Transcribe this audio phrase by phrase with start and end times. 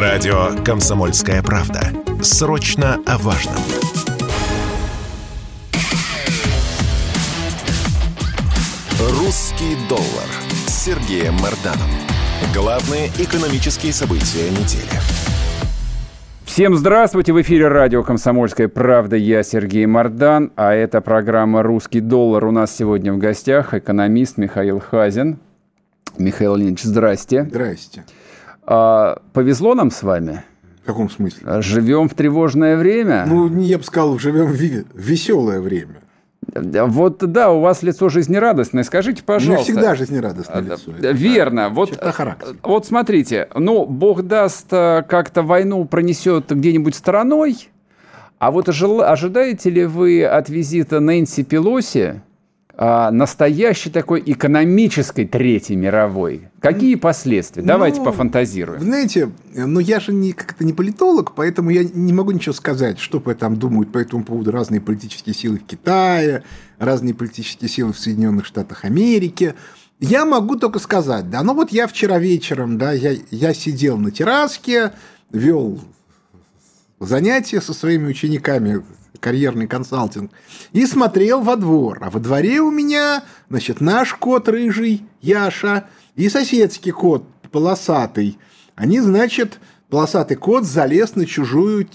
[0.00, 1.80] Радио «Комсомольская правда».
[2.22, 3.56] Срочно о важном.
[9.00, 10.28] «Русский доллар»
[10.68, 11.90] с Сергеем Марданом.
[12.54, 15.00] Главные экономические события недели.
[16.44, 17.32] Всем здравствуйте!
[17.32, 19.16] В эфире радио «Комсомольская правда».
[19.16, 22.44] Я Сергей Мордан, а это программа «Русский доллар».
[22.44, 25.40] У нас сегодня в гостях экономист Михаил Хазин.
[26.18, 27.42] Михаил Леонидович, здрасте.
[27.50, 28.04] Здрасте.
[28.70, 30.44] А, повезло нам с вами?
[30.82, 31.62] В каком смысле?
[31.62, 33.24] Живем в тревожное время?
[33.26, 36.02] Ну, я бы сказал, живем в веселое время.
[36.54, 38.82] Вот да, у вас лицо жизнерадостное.
[38.82, 39.72] Скажите, пожалуйста.
[39.72, 40.92] Не всегда жизнерадостное лицо.
[40.92, 41.70] Верно.
[41.70, 41.98] Вот,
[42.62, 47.70] вот смотрите, ну, Бог даст, как-то войну пронесет где-нибудь стороной,
[48.38, 52.27] а вот ожидаете ли вы от визита Нэнси Пелоси а,
[52.78, 56.48] настоящей такой экономической Третьей мировой?
[56.60, 57.62] Какие последствия?
[57.62, 58.80] Давайте ну, пофантазируем.
[58.80, 63.18] Знаете, ну я же не, как-то не политолог, поэтому я не могу ничего сказать, что
[63.34, 66.44] там думают по этому поводу разные политические силы в Китае,
[66.78, 69.54] разные политические силы в Соединенных Штатах Америки.
[69.98, 74.12] Я могу только сказать, да, ну вот я вчера вечером, да, я, я сидел на
[74.12, 74.92] терраске,
[75.32, 75.80] вел
[77.00, 78.84] занятия со своими учениками
[79.20, 80.30] карьерный консалтинг,
[80.72, 81.98] и смотрел во двор.
[82.02, 88.38] А во дворе у меня, значит, наш кот рыжий, Яша, и соседский кот полосатый.
[88.74, 91.88] Они, значит, полосатый кот залез на чужую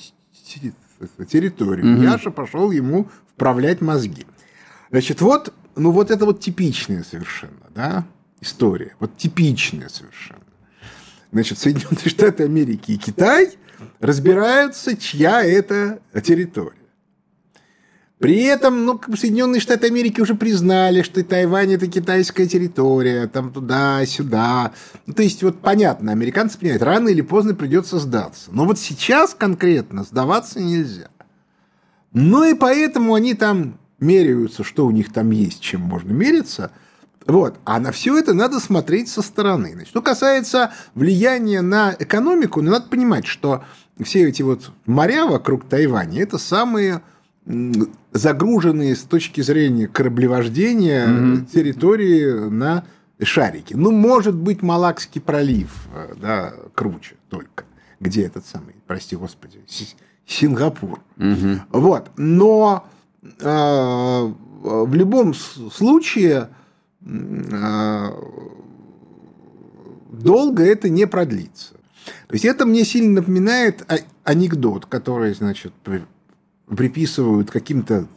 [1.29, 1.95] территорию.
[1.95, 2.03] Угу.
[2.03, 4.25] Яша пошел ему вправлять мозги.
[4.89, 8.05] Значит, вот, ну вот это вот типичная совершенно, да,
[8.41, 8.95] история.
[8.99, 10.41] Вот типичная совершенно.
[11.31, 13.57] Значит, Соединенные Штаты Америки и Китай
[13.99, 16.82] разбираются, чья это территория.
[18.23, 24.71] При этом, ну, Соединенные Штаты Америки уже признали, что Тайвань это китайская территория, там туда-сюда.
[25.05, 28.49] Ну, то есть, вот понятно, американцы понимают, рано или поздно придется сдаться.
[28.53, 31.09] Но вот сейчас конкретно сдаваться нельзя.
[32.13, 36.71] Ну и поэтому они там меряются, что у них там есть, чем можно мериться.
[37.25, 37.57] Вот.
[37.65, 39.73] А на все это надо смотреть со стороны.
[39.73, 43.65] Значит, что касается влияния на экономику, ну, надо понимать, что
[44.01, 47.01] все эти вот моря вокруг Тайваня– это самые
[48.11, 51.45] загруженные с точки зрения кораблевождения угу.
[51.45, 52.85] территории на
[53.21, 53.75] шарике.
[53.75, 57.65] Ну, может быть, Малакский пролив, э, да, круче только.
[57.99, 59.61] Где этот самый, прости господи,
[60.25, 60.99] Сингапур.
[61.17, 61.79] Угу.
[61.79, 62.11] Вот.
[62.17, 62.87] Но
[63.21, 66.49] э, в любом случае
[67.01, 68.07] э,
[70.11, 71.73] долго это не продлится.
[72.27, 73.85] То есть это мне сильно напоминает
[74.23, 75.73] анекдот, который, значит,
[76.67, 78.07] приписывают каким-то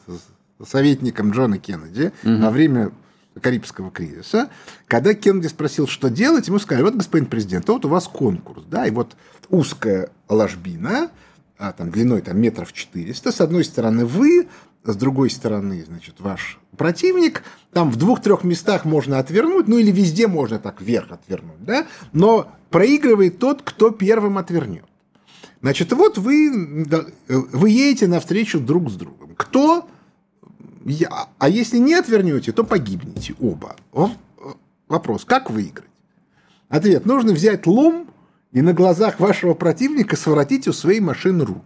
[0.64, 2.42] советникам Джона Кеннеди угу.
[2.42, 2.92] во время
[3.40, 4.48] Карибского кризиса,
[4.86, 8.86] когда Кеннеди спросил, что делать, ему сказали, вот, господин президент, вот у вас конкурс, да,
[8.86, 9.16] и вот
[9.50, 11.10] узкая ложбина,
[11.58, 14.48] а, там, длиной там, метров 400, с одной стороны вы,
[14.84, 17.42] с другой стороны, значит, ваш противник,
[17.72, 22.50] там в двух-трех местах можно отвернуть, ну или везде можно так вверх отвернуть, да, но
[22.70, 24.84] проигрывает тот, кто первым отвернет.
[25.62, 26.86] Значит, вот вы,
[27.28, 29.34] вы едете навстречу друг с другом.
[29.36, 29.88] Кто?
[30.84, 33.76] Я, а если не отвернете, то погибнете оба.
[34.88, 35.90] Вопрос, как выиграть?
[36.68, 38.08] Ответ, нужно взять лом
[38.52, 41.62] и на глазах вашего противника своротить у своей машины руль.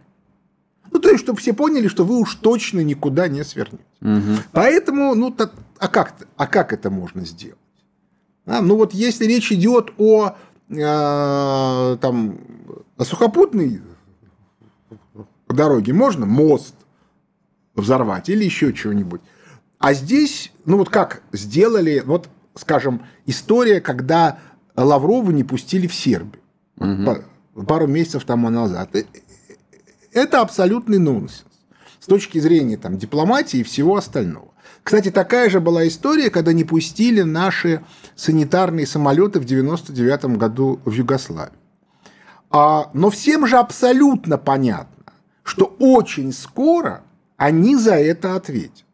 [0.93, 3.84] Ну, то есть, чтобы все поняли, что вы уж точно никуда не свернете.
[4.00, 4.43] Угу.
[4.53, 7.59] Поэтому, ну, так, а, как, а как это можно сделать?
[8.47, 10.34] А, ну, вот если речь идет о,
[10.69, 12.39] э, там,
[13.00, 13.81] о сухопутной
[15.49, 16.75] дороге можно мост
[17.75, 19.22] взорвать или еще чего-нибудь.
[19.78, 24.38] А здесь, ну вот как сделали, вот, скажем, история, когда
[24.77, 26.43] Лаврова не пустили в Сербию
[26.77, 27.65] угу.
[27.65, 28.94] пару месяцев тому назад.
[28.94, 29.05] Э,
[30.12, 31.47] это абсолютный нонсенс
[32.00, 34.53] с точки зрения там, дипломатии и всего остального.
[34.82, 37.82] Кстати, такая же была история, когда не пустили наши
[38.15, 41.59] санитарные самолеты в 99 году в Югославию.
[42.50, 45.05] А, но всем же абсолютно понятно,
[45.43, 47.02] что очень скоро
[47.37, 48.85] они за это ответят.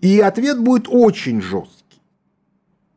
[0.00, 2.00] И ответ будет очень жесткий.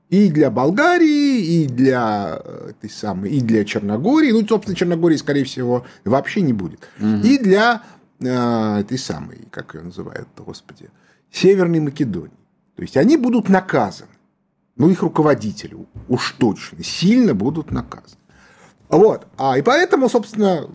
[0.10, 4.32] И для Болгарии, и для этой самой, и для Черногории.
[4.32, 6.82] Ну, собственно, Черногории, скорее всего, вообще не будет.
[7.00, 7.22] Угу.
[7.24, 7.84] И для
[8.20, 10.90] э, этой самой, как ее называют, господи,
[11.32, 12.32] Северной Македонии.
[12.76, 14.12] То есть они будут наказаны.
[14.76, 15.78] Ну, их руководители
[16.10, 18.21] уж точно сильно будут наказаны.
[18.92, 19.26] Вот.
[19.38, 20.68] А, и поэтому, собственно,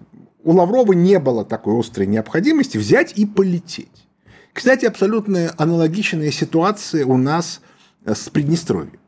[0.42, 4.08] у Лаврова не было такой острой необходимости взять и полететь.
[4.52, 7.60] Кстати, абсолютно аналогичная ситуация у нас
[8.04, 8.98] э, с Приднестровьем.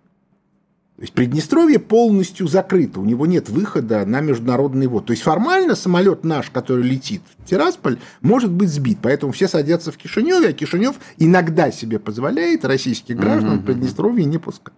[0.96, 5.06] То есть Приднестровье полностью закрыто, у него нет выхода на международный вод.
[5.06, 8.98] То есть формально самолет наш, который летит в Тирасполь, может быть сбит.
[9.00, 14.38] Поэтому все садятся в Кишиневе, а Кишинев иногда себе позволяет российских граждан в Приднестровье не
[14.38, 14.74] пускать.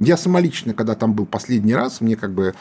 [0.00, 2.54] Я самолично, когда там был последний раз, мне как бы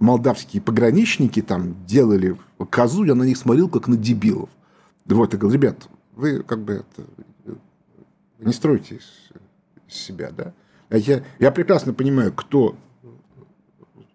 [0.00, 2.36] молдавские пограничники там делали
[2.70, 4.48] козу, я на них смотрел как на дебилов.
[5.04, 7.06] Вот, я говорю, ребят, вы как бы это,
[8.38, 9.00] не стройте
[9.86, 10.54] из себя, да?
[10.88, 12.74] А я, я прекрасно понимаю, кто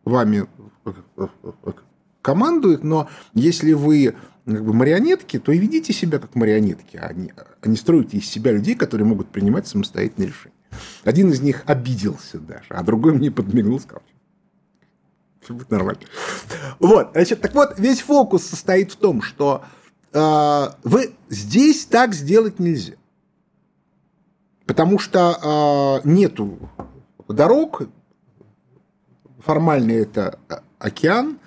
[0.03, 0.47] вами
[2.23, 4.15] командует, но если вы
[4.45, 8.27] как бы марионетки, то и ведите себя как марионетки, а не, а не строите из
[8.27, 10.56] себя людей, которые могут принимать самостоятельные решения.
[11.03, 14.03] Один из них обиделся даже, а другой мне подмигнул, сказал,
[15.41, 16.01] все будет нормально.
[16.79, 19.63] Вот, значит, так вот, весь фокус состоит в том, что
[20.11, 22.95] э, вы здесь так сделать нельзя.
[24.65, 26.59] Потому что э, нету
[27.29, 27.83] дорог,
[29.39, 30.39] формально это
[30.79, 31.39] океан,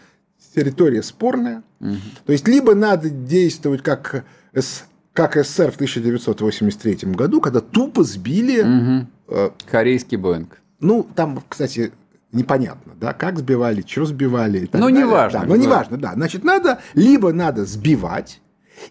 [0.55, 1.63] территория спорная.
[1.81, 1.97] Угу.
[2.25, 4.25] То есть, либо надо действовать как,
[5.13, 8.61] как СССР в 1983 году, когда тупо сбили...
[8.61, 9.07] Угу.
[9.29, 10.59] Э, Корейский Боинг.
[10.81, 11.93] Ну, там, кстати,
[12.33, 14.69] непонятно, да, как сбивали, что сбивали.
[14.73, 15.41] Ну, неважно.
[15.41, 16.13] Да, но неважно, да.
[16.15, 18.41] Значит, надо, либо надо сбивать,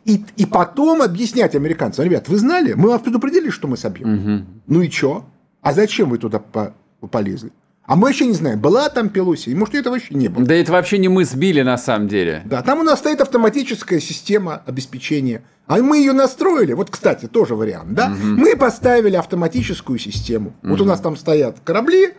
[0.06, 4.14] и, и потом объяснять американцам, ребят, вы знали, мы вас предупредили, что мы собьем.
[4.14, 4.46] Угу.
[4.68, 5.26] Ну и что?
[5.62, 6.74] А зачем вы туда по
[7.12, 7.52] полезли?
[7.86, 10.46] А мы вообще не знаем, была там Пелоси, может, это вообще не было.
[10.46, 12.44] Да это вообще не мы сбили на самом деле.
[12.46, 15.42] Да, там у нас стоит автоматическая система обеспечения.
[15.70, 16.74] А мы ее настроили.
[16.74, 18.08] Вот, кстати, тоже вариант, да?
[18.08, 18.42] Угу.
[18.42, 20.56] Мы поставили автоматическую систему.
[20.64, 20.72] Угу.
[20.72, 22.14] Вот у нас там стоят корабли,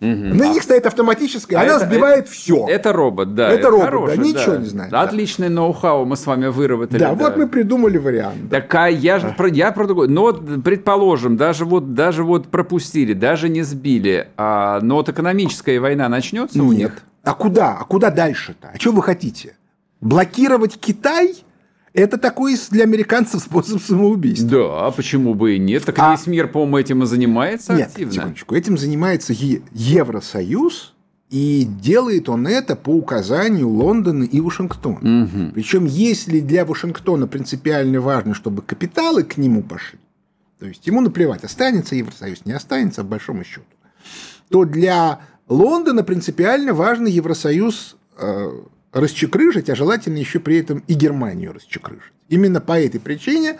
[0.00, 0.08] Угу.
[0.08, 2.66] На них стоит автоматическая, а она это, сбивает это, все.
[2.66, 3.48] Это робот, да.
[3.50, 4.56] Это, это робот, хороший, да, ничего да.
[4.56, 4.94] не знает.
[4.94, 5.54] Отличный да.
[5.56, 6.98] ноу-хау мы с вами выработали.
[6.98, 7.22] Да, да.
[7.22, 8.48] вот мы придумали вариант.
[8.50, 10.08] Так а я же про, я про другое.
[10.08, 15.78] Но вот, предположим, даже вот, даже вот пропустили, даже не сбили, а, но вот экономическая
[15.78, 16.66] война начнется Нет.
[16.66, 17.02] у них?
[17.22, 17.76] А куда?
[17.78, 18.70] А куда дальше-то?
[18.72, 19.54] А что вы хотите?
[20.00, 21.34] Блокировать Китай?
[21.92, 24.48] Это такой для американцев способ самоубийства.
[24.48, 25.84] Да, а почему бы и нет?
[25.84, 26.12] Так а...
[26.12, 28.12] весь мир, по-моему, этим и занимается нет, активно.
[28.12, 28.54] секундочку.
[28.54, 29.32] Этим занимается
[29.72, 30.94] Евросоюз,
[31.30, 35.24] и делает он это по указанию Лондона и Вашингтона.
[35.24, 35.52] Угу.
[35.54, 40.00] Причем, если для Вашингтона принципиально важно, чтобы капиталы к нему пошли,
[40.58, 43.64] то есть ему наплевать, останется Евросоюз, не останется, по большому счету,
[44.48, 48.50] то для Лондона принципиально важно Евросоюз э,
[48.92, 52.12] расчекрыжить, а желательно еще при этом и Германию расчекрыжить.
[52.28, 53.58] Именно по этой причине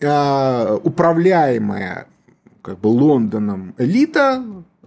[0.00, 2.06] э, управляемая
[2.62, 4.44] как бы Лондоном элита,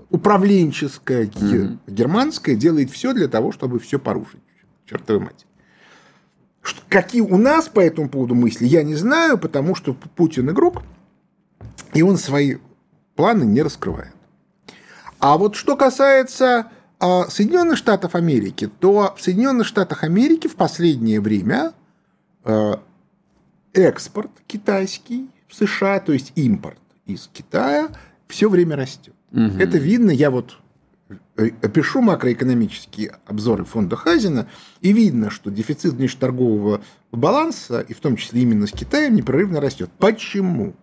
[0.10, 1.78] управленческая mm-hmm.
[1.88, 4.42] германская, делает все для того, чтобы все порушить.
[4.86, 5.46] Чертовы мать.
[6.62, 10.84] Что, какие у нас по этому поводу мысли, я не знаю, потому что Путин игрок,
[11.94, 12.58] и он свои
[13.16, 14.14] планы не раскрывает.
[15.20, 16.68] А вот что касается
[17.30, 21.74] Соединенных Штатов Америки, то в Соединенных Штатах Америки в последнее время
[22.46, 22.76] э,
[23.74, 27.90] экспорт китайский в США, то есть импорт из Китая,
[28.28, 29.14] все время растет.
[29.32, 29.60] Угу.
[29.60, 30.58] Это видно, я вот
[31.36, 34.48] э, пишу макроэкономические обзоры фонда Хазина,
[34.82, 39.90] и видно, что дефицит внешнеторгового баланса, и в том числе именно с Китаем, непрерывно растет.
[39.98, 40.74] Почему?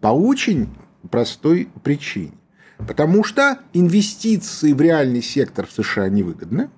[0.00, 0.68] По очень
[1.10, 2.32] простой причине.
[2.86, 6.70] Потому что инвестиции в реальный сектор в США невыгодны,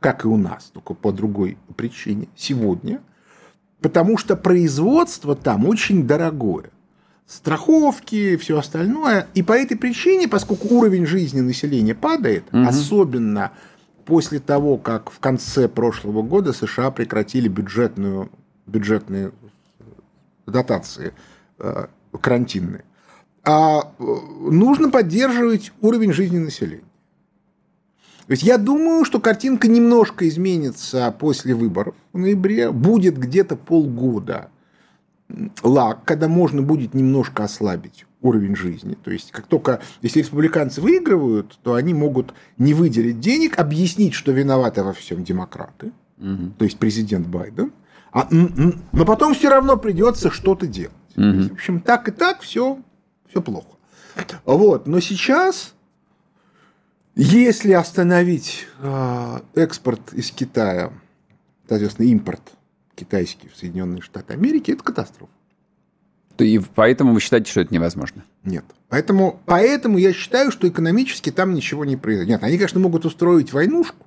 [0.00, 3.00] как и у нас, только по другой причине сегодня,
[3.80, 6.70] потому что производство там очень дорогое.
[7.26, 9.26] Страховки, все остальное.
[9.34, 12.66] И по этой причине, поскольку уровень жизни населения падает, угу.
[12.66, 13.52] особенно
[14.04, 18.30] после того, как в конце прошлого года США прекратили бюджетную,
[18.66, 19.32] бюджетные
[20.46, 21.14] дотации
[21.58, 21.86] э,
[22.20, 22.84] карантинные,
[23.44, 24.04] а э,
[24.50, 26.84] нужно поддерживать уровень жизни населения.
[28.26, 32.70] То есть я думаю, что картинка немножко изменится после выборов в ноябре.
[32.70, 34.48] Будет где-то полгода
[35.62, 38.96] лак, когда можно будет немножко ослабить уровень жизни.
[39.02, 44.30] То есть, как только, если республиканцы выигрывают, то они могут не выделить денег, объяснить, что
[44.30, 46.52] виноваты во всем демократы, угу.
[46.56, 47.72] то есть президент Байден,
[48.12, 50.92] а, но потом все равно придется что-то делать.
[51.16, 51.24] Угу.
[51.24, 52.78] Есть, в общем, так и так все
[53.32, 53.76] все плохо.
[54.44, 54.86] Вот.
[54.86, 55.72] Но сейчас,
[57.14, 60.92] если остановить э, экспорт из Китая,
[61.68, 62.42] соответственно, импорт
[62.94, 65.32] китайский в Соединенные Штаты Америки, это катастрофа.
[66.38, 68.24] И поэтому вы считаете, что это невозможно?
[68.44, 68.64] Нет.
[68.88, 72.28] Поэтому, поэтому я считаю, что экономически там ничего не произойдет.
[72.28, 74.06] Нет, они, конечно, могут устроить войнушку.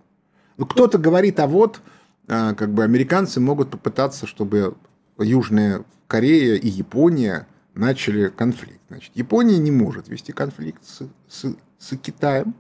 [0.58, 1.82] Но кто-то говорит, а вот
[2.27, 4.75] э, как бы американцы могут попытаться, чтобы
[5.17, 8.82] Южная Корея и Япония начали конфликт.
[8.88, 12.55] Значит, Япония не может вести конфликт с, с, с Китаем.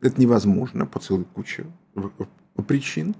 [0.00, 1.66] Это невозможно по целой куче
[2.66, 3.14] причин.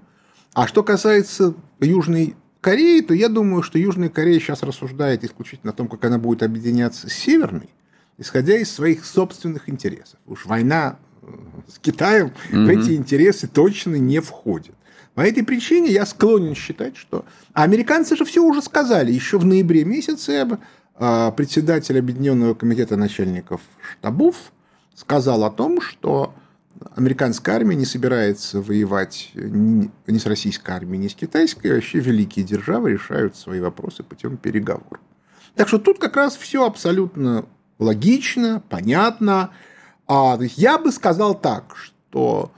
[0.53, 5.75] А что касается Южной Кореи, то я думаю, что Южная Корея сейчас рассуждает исключительно о
[5.75, 7.69] том, как она будет объединяться с Северной,
[8.17, 10.19] исходя из своих собственных интересов.
[10.27, 11.27] Уж война э,
[11.67, 12.65] с Китаем mm-hmm.
[12.65, 14.75] в эти интересы точно не входит.
[15.15, 17.25] По этой причине я склонен считать, что...
[17.53, 19.11] А американцы же все уже сказали.
[19.11, 20.31] Еще в ноябре месяце
[21.35, 24.35] председатель Объединенного комитета начальников штабов
[24.93, 26.35] сказал о том, что
[26.95, 31.67] американская армия не собирается воевать ни, с российской армией, ни с китайской.
[31.67, 34.99] И вообще великие державы решают свои вопросы путем переговоров.
[35.55, 37.45] Так что тут как раз все абсолютно
[37.79, 39.49] логично, понятно.
[40.07, 42.51] А, я бы сказал так, что,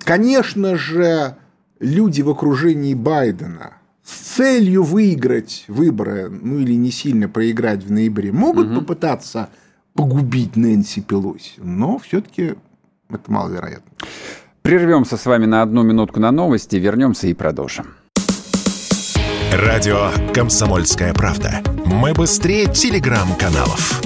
[0.00, 1.36] конечно же,
[1.80, 8.32] люди в окружении Байдена с целью выиграть выборы, ну или не сильно проиграть в ноябре,
[8.32, 8.80] могут угу.
[8.80, 9.48] попытаться
[9.94, 12.54] погубить Нэнси Пелоси, но все-таки
[13.08, 13.90] это маловероятно.
[14.62, 17.86] Прервемся с вами на одну минутку на новости, вернемся и продолжим.
[19.52, 21.60] Радио «Комсомольская правда».
[21.84, 24.00] Мы быстрее телеграм-каналов.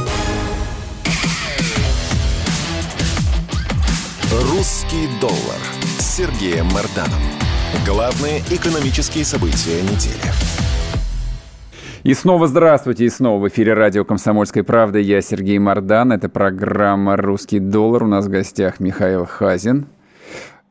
[4.32, 5.60] «Русский доллар»
[5.98, 7.20] с Сергеем Марданом.
[7.82, 10.32] Главные экономические события недели.
[12.04, 15.00] И снова здравствуйте, и снова в эфире радио «Комсомольская правда».
[15.00, 18.04] Я Сергей Мордан, это программа «Русский доллар».
[18.04, 19.86] У нас в гостях Михаил Хазин.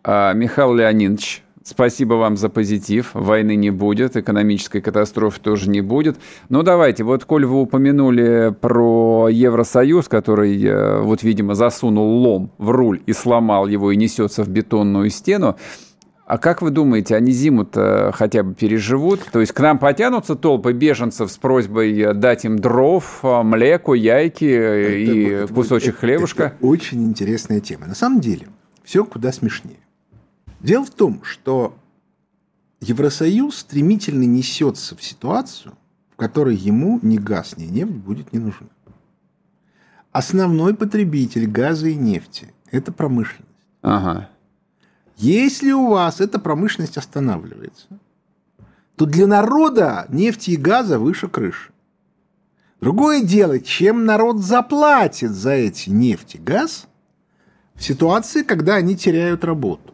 [0.04, 3.12] А, Михаил Леонидович, Спасибо вам за позитив.
[3.14, 6.18] Войны не будет, экономической катастрофы тоже не будет.
[6.50, 12.70] Но давайте, вот коль вы упомянули про Евросоюз, который, э, вот, видимо, засунул лом в
[12.70, 15.56] руль и сломал его и несется в бетонную стену,
[16.26, 19.22] а как вы думаете, они зиму-то хотя бы переживут?
[19.32, 24.94] То есть к нам потянутся толпы беженцев с просьбой дать им дров, млеку, яйки это,
[24.94, 26.44] и это, кусочек это, хлебушка?
[26.44, 27.88] Это очень интересная тема.
[27.88, 28.48] На самом деле,
[28.84, 29.80] все куда смешнее.
[30.62, 31.76] Дело в том, что
[32.80, 35.74] Евросоюз стремительно несется в ситуацию,
[36.12, 38.68] в которой ему ни газ, ни нефть будет не нужны.
[40.12, 43.50] Основной потребитель газа и нефти– это промышленность.
[43.82, 44.30] Ага.
[45.18, 47.88] Если у вас эта промышленность останавливается,
[48.96, 51.72] то для народа нефти и газа выше крыши.
[52.82, 56.88] Другое дело, чем народ заплатит за эти нефть и газ
[57.76, 59.94] в ситуации, когда они теряют работу.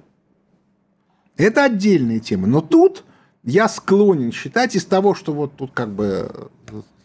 [1.38, 2.48] Это отдельная тема.
[2.48, 3.06] Но тут
[3.44, 6.50] я склонен считать из того, что вот тут как бы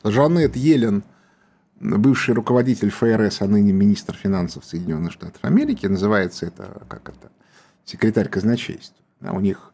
[0.03, 1.05] Жанет Елен,
[1.81, 7.31] бывший руководитель ФРС, а ныне министр финансов Соединенных Штатов Америки, называется это, как это,
[7.85, 8.97] секретарь казначейства.
[9.21, 9.73] Да, у них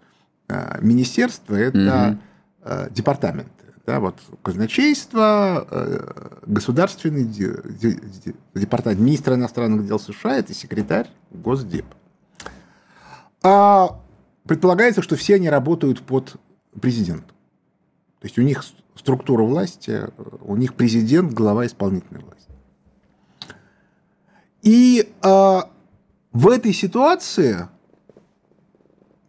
[0.48, 2.18] э, министерство– это
[2.64, 2.90] угу.
[2.90, 3.50] департаменты.
[3.86, 7.24] Да, вот казначейство, э, государственный
[8.54, 11.96] департамент, министр иностранных дел США– это секретарь Госдепа.
[13.42, 14.00] А
[14.44, 16.36] предполагается, что все они работают под
[16.80, 17.36] президентом.
[18.20, 18.62] То есть у них
[18.94, 20.02] структура власти,
[20.42, 22.52] у них президент, глава исполнительной власти.
[24.62, 25.70] И а,
[26.32, 27.68] в этой ситуации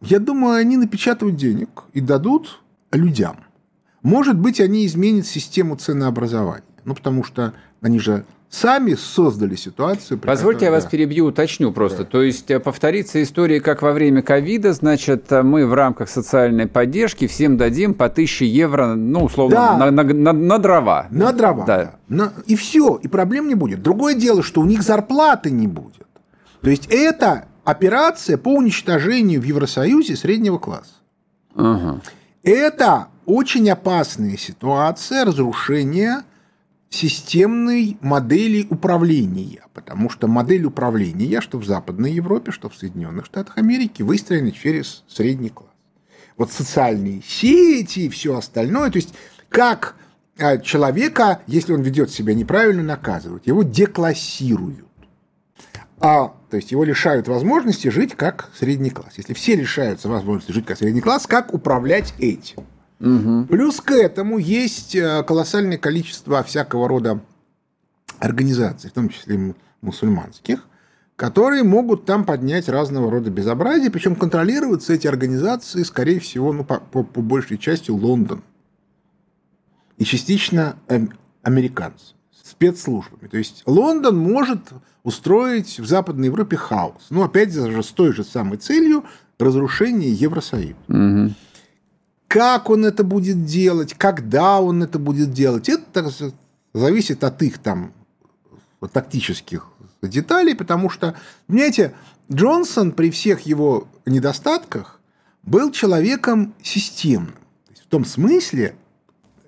[0.01, 3.38] я думаю, они напечатают денег и дадут людям.
[4.01, 6.63] Может быть, они изменят систему ценообразования.
[6.84, 10.20] Ну, потому что они же сами создали ситуацию.
[10.20, 12.00] Позвольте которой, я вас перебью, уточню просто.
[12.00, 12.05] Да.
[12.05, 16.67] То есть э, повторится история, как во время ковида, значит, э, мы в рамках социальной
[16.67, 19.77] поддержки всем дадим по 1000 евро, ну, условно, да.
[19.77, 21.08] на, на, на, на дрова.
[21.12, 21.77] На дрова, да.
[21.77, 21.96] да.
[22.10, 23.81] На, и все, и проблем не будет.
[23.81, 26.08] Другое дело, что у них зарплаты не будет.
[26.62, 30.94] То есть это операция по уничтожению в Евросоюзе среднего класса.
[31.56, 32.01] Ага.
[32.44, 36.24] Это очень опасная ситуация разрушения
[36.89, 43.58] системной модели управления, потому что модель управления, что в Западной Европе, что в Соединенных Штатах
[43.58, 45.70] Америки, выстроена через средний класс.
[46.38, 49.13] Вот социальные сети и все остальное, то есть
[49.48, 49.96] как
[50.38, 54.86] а, человека, если он ведет себя неправильно, наказывают, его деклассируют.
[56.01, 59.13] А то есть его лишают возможности жить как средний класс.
[59.17, 62.63] Если все лишаются возможности жить как средний класс, как управлять этим?
[63.00, 63.46] Угу.
[63.48, 67.22] Плюс к этому есть э, колоссальное количество всякого рода
[68.20, 70.67] организаций, в том числе мусульманских,
[71.15, 76.79] которые могут там поднять разного рода безобразие, причем контролируются эти организации, скорее всего, ну, по,
[76.79, 78.43] по, по большей части Лондон
[79.98, 81.12] и частично эм,
[81.43, 83.27] американцы спецслужбами.
[83.27, 84.70] То есть Лондон может
[85.03, 87.08] устроить в Западной Европе хаос.
[87.10, 89.03] Ну, опять же, с той же самой целью
[89.39, 90.75] разрушения Евросоюза.
[90.88, 91.34] Угу.
[92.27, 96.12] Как он это будет делать, когда он это будет делать, это
[96.74, 97.91] зависит от их там
[98.93, 99.67] тактических
[100.01, 101.15] деталей, потому что,
[101.48, 101.93] понимаете,
[102.31, 105.00] Джонсон при всех его недостатках
[105.43, 107.36] был человеком системным.
[107.84, 108.75] В том смысле,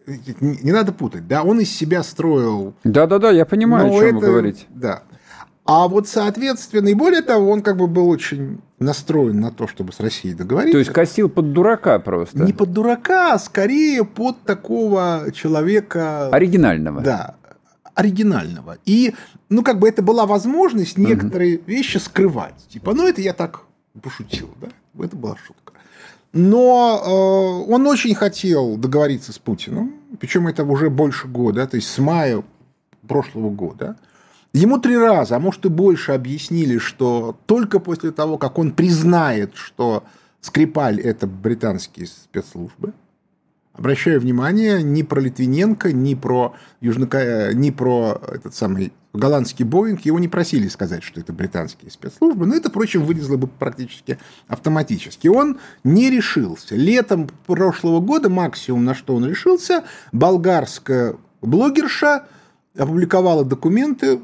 [0.05, 2.74] не надо путать, да, он из себя строил...
[2.83, 4.65] Да-да-да, я понимаю, о чем это, вы говорите.
[4.69, 5.03] Да.
[5.65, 9.93] А вот, соответственно, и более того, он как бы был очень настроен на то, чтобы
[9.93, 10.74] с Россией договориться.
[10.74, 12.43] То есть косил под дурака просто?
[12.43, 16.27] Не под дурака, а скорее под такого человека...
[16.29, 17.01] Оригинального.
[17.01, 17.36] Да,
[17.96, 18.77] оригинального.
[18.86, 19.13] И,
[19.50, 21.63] ну, как бы это была возможность некоторые угу.
[21.67, 22.55] вещи скрывать.
[22.67, 23.62] Типа, ну, это я так
[24.01, 24.67] пошутил, да?
[25.01, 25.74] Это была шутка.
[26.34, 31.88] Но э, он очень хотел договориться с Путиным, причем это уже больше года, то есть
[31.88, 32.43] с мая
[33.08, 33.98] прошлого года.
[34.53, 39.55] Ему три раза, а может и больше объяснили, что только после того, как он признает,
[39.55, 40.03] что
[40.41, 42.93] Скрипаль– это британские спецслужбы,
[43.74, 47.10] Обращаю внимание, ни про Литвиненко, ни про, Южно...
[47.53, 52.55] ни про этот самый голландский Боинг его не просили сказать, что это британские спецслужбы, но
[52.55, 55.27] это, впрочем, вылезло бы практически автоматически.
[55.27, 56.75] Он не решился.
[56.75, 62.27] Летом прошлого года максимум, на что он решился, болгарская блогерша
[62.77, 64.19] опубликовала документы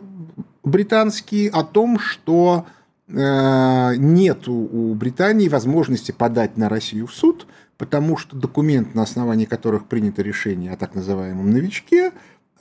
[0.63, 2.65] британские о том, что
[3.07, 7.47] э, нет у Британии возможности подать на Россию в суд,
[7.77, 12.11] потому что документ, на основании которых принято решение о так называемом новичке,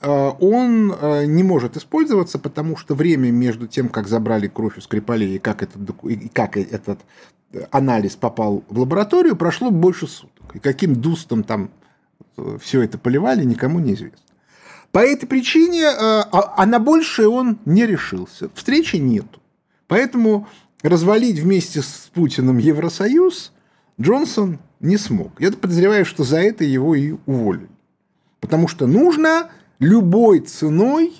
[0.01, 4.81] э, он э, не может использоваться, потому что время между тем, как забрали кровь у
[4.81, 6.99] Скрипалей и как этот, и как этот
[7.71, 10.55] анализ попал в лабораторию, прошло больше суток.
[10.55, 11.71] И каким дустом там
[12.61, 14.28] все это поливали, никому не известно.
[14.91, 16.27] По этой причине, а,
[16.57, 18.49] а на большее он не решился.
[18.55, 19.39] Встречи нету.
[19.87, 20.47] Поэтому
[20.81, 23.51] развалить вместе с Путиным Евросоюз
[24.01, 25.39] Джонсон не смог.
[25.39, 27.69] Я подозреваю, что за это его и уволили.
[28.39, 31.13] Потому что нужно любой ценой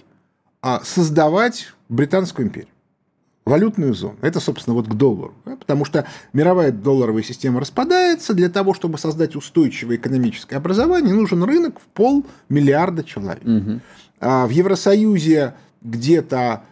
[0.62, 2.74] а, создавать Британскую империю
[3.50, 4.18] валютную зону.
[4.22, 5.34] Это, собственно, вот к доллару.
[5.46, 5.56] Да?
[5.56, 8.34] Потому что мировая долларовая система распадается.
[8.34, 13.44] Для того, чтобы создать устойчивое экономическое образование, нужен рынок в полмиллиарда человек.
[13.44, 13.80] Угу.
[14.22, 16.64] А в Евросоюзе где-то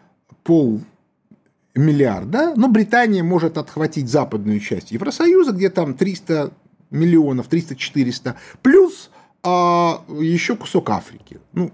[0.43, 0.81] пол
[1.75, 6.51] миллиарда, но Британия может отхватить западную часть Евросоюза, где там 300
[6.89, 9.09] миллионов, 300-400, плюс
[9.43, 11.71] а, еще кусок Африки, ну,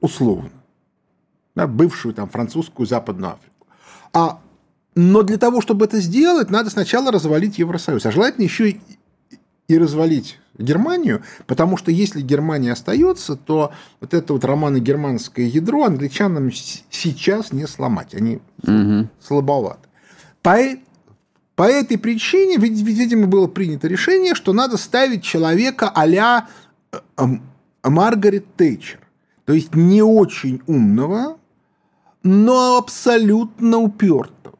[0.00, 0.50] условно,
[1.54, 3.51] да, бывшую там французскую Западную Африку.
[4.12, 4.40] А,
[4.94, 8.80] но для того, чтобы это сделать, надо сначала развалить Евросоюз, а желательно еще и,
[9.68, 16.50] и развалить Германию, потому что если Германия остается, то вот это вот романо-германское ядро англичанам
[16.52, 19.08] сейчас не сломать, они угу.
[19.20, 19.88] слабоваты.
[20.42, 20.58] По,
[21.54, 26.48] по этой причине, видимо, было принято решение, что надо ставить человека а-ля
[26.92, 26.98] э,
[27.82, 29.00] Маргарет Тэтчер.
[29.46, 31.38] То есть не очень умного,
[32.22, 34.58] но абсолютно упертого.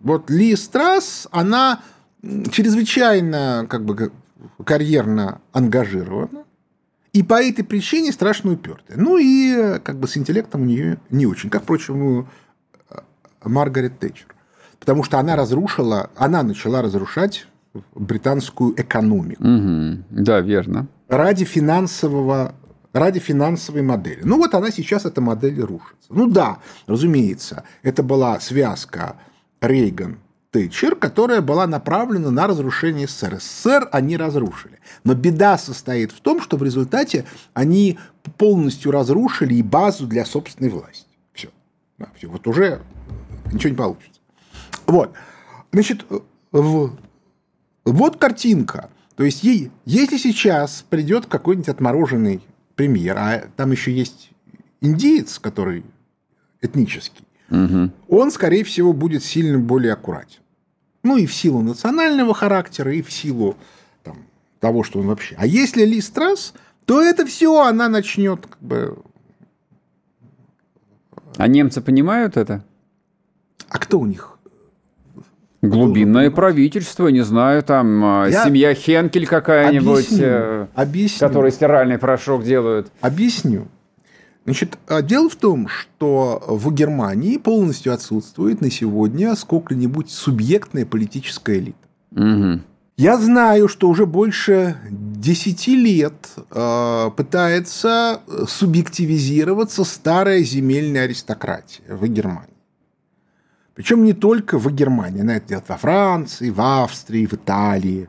[0.00, 1.80] Вот Ли Страс, она
[2.50, 4.12] чрезвычайно как бы
[4.64, 6.44] карьерно ангажирована,
[7.12, 8.98] и по этой причине страшно упертая.
[8.98, 12.28] Ну и как бы с интеллектом у нее не очень, как, впрочем, у
[12.90, 12.98] э,
[13.42, 14.26] Маргарет Тэтчер.
[14.78, 17.46] Потому что она разрушила, она начала разрушать
[17.94, 19.42] британскую экономику.
[19.42, 20.04] Угу.
[20.10, 20.88] Да, верно.
[21.08, 22.54] Ради финансового
[22.96, 24.20] ради финансовой модели.
[24.22, 26.08] Ну вот она сейчас, эта модель рушится.
[26.08, 29.16] Ну да, разумеется, это была связка
[29.60, 30.18] Рейган
[30.50, 33.38] Тэтчер, которая была направлена на разрушение СССР.
[33.38, 34.78] СССР они разрушили.
[35.04, 37.98] Но беда состоит в том, что в результате они
[38.38, 41.06] полностью разрушили и базу для собственной власти.
[41.34, 41.50] Все.
[41.98, 42.28] Да, все.
[42.28, 42.80] Вот уже
[43.52, 44.20] ничего не получится.
[44.86, 45.12] Вот.
[45.70, 46.06] Значит,
[46.50, 46.96] в...
[47.84, 48.88] вот картинка.
[49.16, 52.40] То есть, если сейчас придет какой-нибудь отмороженный
[52.76, 54.30] премьер, а там еще есть
[54.80, 55.84] индиец, который
[56.60, 57.90] этнический, угу.
[58.08, 60.40] он, скорее всего, будет сильно более аккуратен.
[61.02, 63.56] Ну, и в силу национального характера, и в силу
[64.02, 64.18] там,
[64.60, 65.34] того, что он вообще.
[65.38, 66.52] А если Ли Страс,
[66.84, 68.98] то это все она начнет как бы...
[71.36, 72.64] А немцы понимают это?
[73.68, 74.35] А кто у них?
[75.68, 81.18] Глубинное правительство, не знаю, там а, Я семья Хенкель какая-нибудь, объясню, э, объясню.
[81.18, 82.90] которые стиральный порошок делают.
[83.00, 83.68] Объясню.
[84.44, 91.58] Значит, а дело в том, что в Германии полностью отсутствует на сегодня сколько-нибудь субъектная политическая
[91.58, 91.78] элита.
[92.12, 92.60] Угу.
[92.96, 96.14] Я знаю, что уже больше 10 лет
[96.50, 102.55] э, пытается субъективизироваться старая земельная аристократия в Германии.
[103.76, 108.08] Причем не только в Германии, она это делает во Франции, в Австрии, в Италии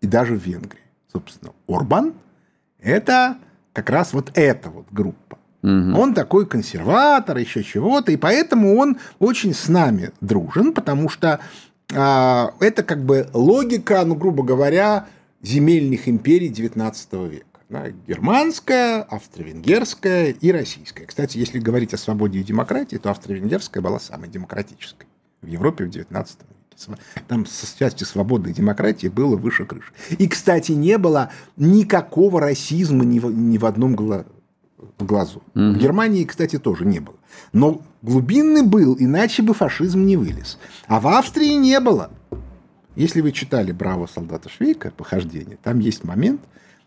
[0.00, 0.80] и даже в Венгрии.
[1.12, 2.14] Собственно, Орбан–
[2.80, 3.36] это
[3.74, 5.38] как раз вот эта вот группа.
[5.62, 6.00] Угу.
[6.00, 11.40] Он такой консерватор, еще чего-то, и поэтому он очень с нами дружен, потому что
[11.94, 15.08] а, это как бы логика, ну, грубо говоря,
[15.42, 17.51] земельных империй XIX века.
[17.72, 21.06] Да, германская, австро-венгерская и российская.
[21.06, 25.06] Кстати, если говорить о свободе и демократии, то австро-венгерская была самой демократической
[25.40, 27.00] в Европе в XIX веке.
[27.28, 29.90] Там со частью свободы и демократии было выше крыши.
[30.18, 35.42] И, кстати, не было никакого расизма ни в, ни в одном глазу.
[35.54, 35.72] Угу.
[35.72, 37.16] В Германии, кстати, тоже не было.
[37.54, 40.58] Но глубинный был, иначе бы фашизм не вылез.
[40.88, 42.10] А в Австрии не было.
[42.96, 46.42] Если вы читали «Браво, солдата Швейка», «Похождение», там есть момент,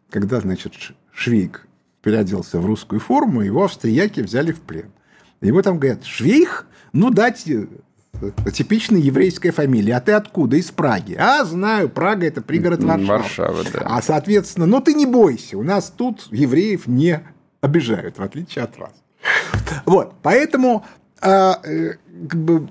[0.10, 0.74] когда, значит,
[1.12, 1.68] Швейк
[2.02, 4.92] переоделся в русскую форму, его австрияки взяли в плен.
[5.42, 6.68] Ему там говорят, Швейх?
[6.94, 7.68] Ну, дать э,
[8.54, 9.98] типичная еврейская фамилия.
[9.98, 10.58] А ты откуда?
[10.58, 11.16] Из Праги.
[11.16, 13.08] А, знаю, Прага– это пригород Варшавы.
[13.08, 13.80] Варшава, да.
[13.86, 17.22] А, соответственно, ну, ты не бойся, у нас тут евреев не
[17.62, 18.92] обижают, в отличие от вас.
[19.86, 20.86] Вот, поэтому
[21.22, 21.96] а, э,
[22.30, 22.68] как бы,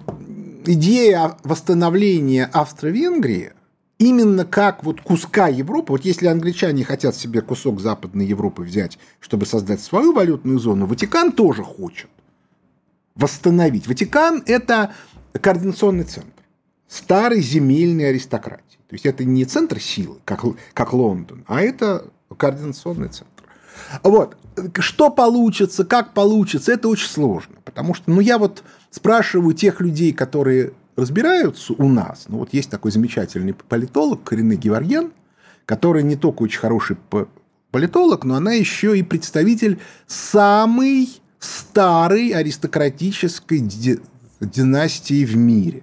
[0.64, 3.53] идея восстановления Австро-Венгрии
[4.08, 9.46] именно как вот куска Европы, вот если англичане хотят себе кусок Западной Европы взять, чтобы
[9.46, 12.10] создать свою валютную зону, Ватикан тоже хочет
[13.14, 13.86] восстановить.
[13.86, 14.92] Ватикан– это
[15.32, 16.30] координационный центр
[16.88, 18.78] старой земельной аристократии.
[18.88, 23.44] То есть это не центр силы, как, как Лондон, а это координационный центр.
[24.02, 24.36] Вот.
[24.78, 27.56] Что получится, как получится, это очень сложно.
[27.64, 32.26] Потому что, ну, я вот спрашиваю тех людей, которые разбираются у нас.
[32.28, 35.12] Ну, вот есть такой замечательный политолог Коренный Геворген,
[35.66, 36.96] который не только очень хороший
[37.70, 43.62] политолог, но она еще и представитель самой старой аристократической
[44.40, 45.83] династии в мире.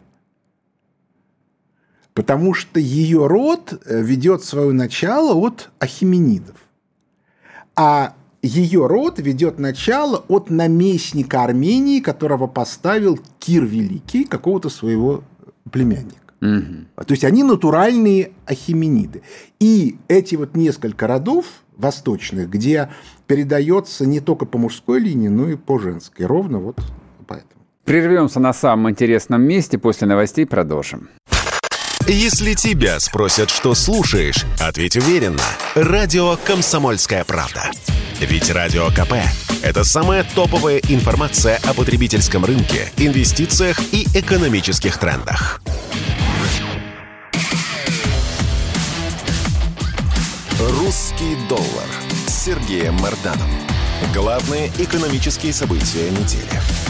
[2.13, 6.57] Потому что ее род э, ведет свое начало от ахименидов.
[7.75, 15.23] А ее род ведет начало от наместника Армении, которого поставил Кир Великий, какого-то своего
[15.71, 16.17] племянника.
[16.41, 17.05] Угу.
[17.05, 19.21] То есть они натуральные ахимениды.
[19.59, 21.45] И эти вот несколько родов
[21.77, 22.89] восточных, где
[23.27, 26.25] передается не только по мужской линии, но и по женской.
[26.25, 26.79] Ровно вот
[27.27, 27.61] поэтому.
[27.85, 29.77] Прервемся на самом интересном месте.
[29.77, 31.09] После новостей продолжим.
[32.07, 35.43] Если тебя спросят, что слушаешь, ответь уверенно.
[35.75, 37.69] Радио «Комсомольская правда».
[38.19, 39.13] Ведь Радио КП–
[39.63, 45.61] это самая топовая информация о потребительском рынке, инвестициях и экономических трендах.
[50.59, 51.87] «Русский доллар»
[52.27, 53.51] с Сергеем Марданом.
[54.13, 56.80] Главные экономические события недели.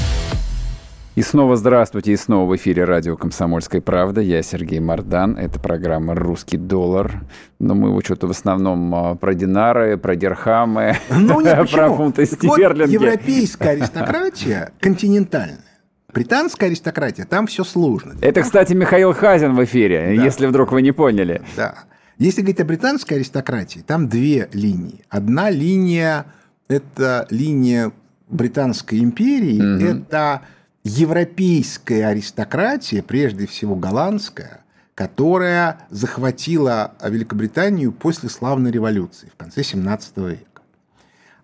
[1.13, 4.21] И снова здравствуйте, и снова в эфире радио «Комсомольская правда».
[4.21, 7.21] Я Сергей Мордан, это программа «Русский доллар».
[7.60, 12.26] Но мы его что-то в основном а, про динары, про дирхамы, ну, нет, про фунты
[12.26, 12.95] стерлинги.
[12.95, 15.65] Вот европейская аристократия континентальная.
[16.13, 18.13] Британская аристократия, там все сложно.
[18.21, 20.24] Это, кстати, Михаил Хазин в эфире, да.
[20.24, 21.41] если вдруг вы не поняли.
[21.58, 21.76] Да.
[22.19, 25.04] Если говорить о британской аристократии, там две линии.
[25.10, 26.28] Одна линия–
[26.69, 27.91] это линия
[28.30, 29.86] Британской империи, угу.
[29.86, 30.43] это
[30.83, 34.63] европейская аристократия, прежде всего голландская,
[34.95, 40.61] которая захватила Великобританию после славной революции в конце 17 века.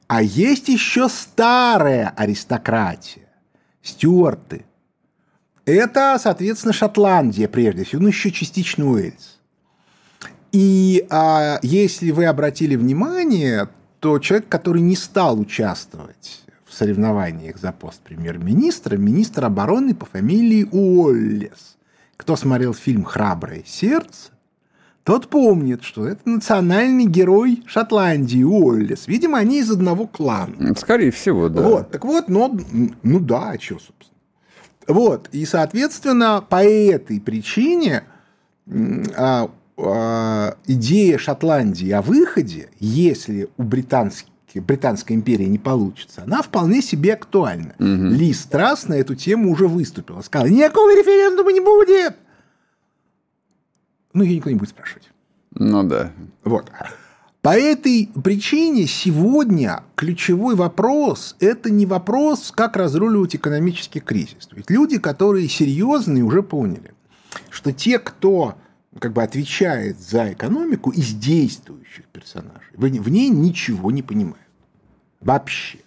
[0.08, 3.28] А есть еще старая аристократия,
[3.82, 4.66] стюарты.
[5.66, 9.38] Это, соответственно, Шотландия прежде всего, ну еще частично Уэльс.
[10.54, 13.68] И а, если вы обратили внимание,
[14.00, 16.47] то человек, который не стал участвовать
[16.78, 21.78] соревнованиях за пост премьер-министра министр обороны по фамилии Уоллес.
[22.16, 24.32] Кто смотрел фильм «Храброе сердце»,
[25.04, 29.08] тот помнит, что это национальный герой Шотландии Уоллес.
[29.08, 30.76] Видимо, они из одного клана.
[30.76, 31.62] Скорее всего, да.
[31.62, 32.54] Вот, так вот, но,
[33.04, 34.18] ну да, а что, собственно.
[34.88, 38.04] Вот, и, соответственно, по этой причине
[39.16, 46.82] а, а, идея Шотландии о выходе, если у британских Британской империи не получится, она вполне
[46.82, 47.76] себе актуальна.
[47.80, 47.88] Угу.
[47.88, 50.22] Ли Страс на эту тему уже выступила.
[50.22, 52.16] Сказала, никакого референдума не будет.
[54.14, 55.10] Ну, ее никто не будет спрашивать.
[55.52, 56.12] Ну да.
[56.44, 56.72] Вот.
[57.42, 64.50] По этой причине сегодня ключевой вопрос– это не вопрос, как разруливать экономический кризис.
[64.52, 66.94] Ведь люди, которые серьезные, уже поняли,
[67.50, 68.56] что те, кто
[69.00, 74.38] как бы отвечает за экономику из действующих персонажей, в ней ничего не понимают.
[75.20, 75.80] Вообще.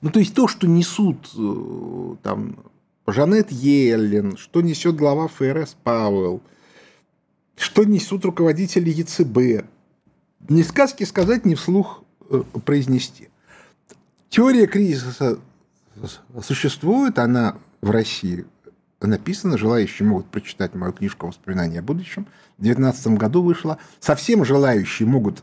[0.00, 2.58] Ну, то есть то, что несут э, там
[3.06, 6.42] Жанет Йеллен, что несет глава ФРС Пауэлл,
[7.56, 9.66] что несут руководители ЕЦБ.
[10.48, 13.28] Ни сказки сказать, ни вслух э, произнести.
[14.28, 15.38] Теория кризиса
[16.42, 18.44] существует, она в России
[19.06, 22.26] написана, желающие могут прочитать мою книжку «Воспоминания о будущем».
[22.58, 23.78] В 2019 году вышла.
[24.00, 25.42] Совсем желающие могут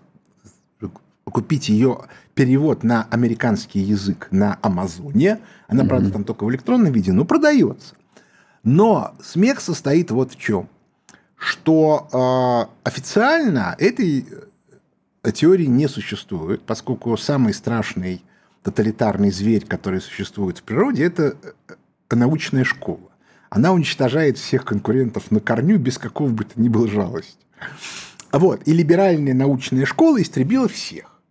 [1.25, 2.01] купить ее
[2.35, 5.39] перевод на американский язык на Амазоне.
[5.67, 5.87] Она, mm-hmm.
[5.87, 7.95] правда, там только в электронном виде, но продается.
[8.63, 10.69] Но смех состоит вот в чем.
[11.35, 14.25] Что э, официально этой
[15.23, 18.23] э, теории не существует, поскольку самый страшный
[18.63, 21.35] тоталитарный зверь, который существует в природе, это
[21.67, 23.11] э, научная школа.
[23.55, 27.37] Она уничтожает всех конкурентов на корню без какого бы то ни было жалости.
[28.31, 28.67] Вот.
[28.67, 31.21] И либеральная научная школа истребила всех.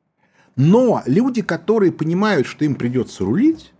[0.54, 3.72] Но люди, которые понимают, что им придется рулить,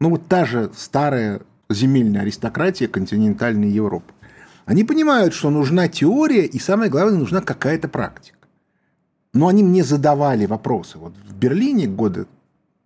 [0.00, 4.12] ну вот та же старая земельная аристократия континентальной Европы,
[4.64, 8.38] они понимают, что нужна теория и, самое главное, нужна какая-то практика.
[9.32, 10.98] Но они мне задавали вопросы.
[10.98, 12.26] Вот в Берлине года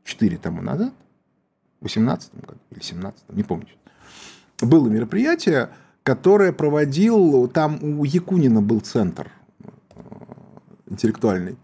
[0.05, 0.93] 4 тому назад,
[1.81, 3.69] в 18 году или 17 не помню,
[4.67, 5.71] было мероприятие,
[6.03, 10.01] которое проводил, там у Якунина был центр э,
[10.89, 11.57] интеллектуальный,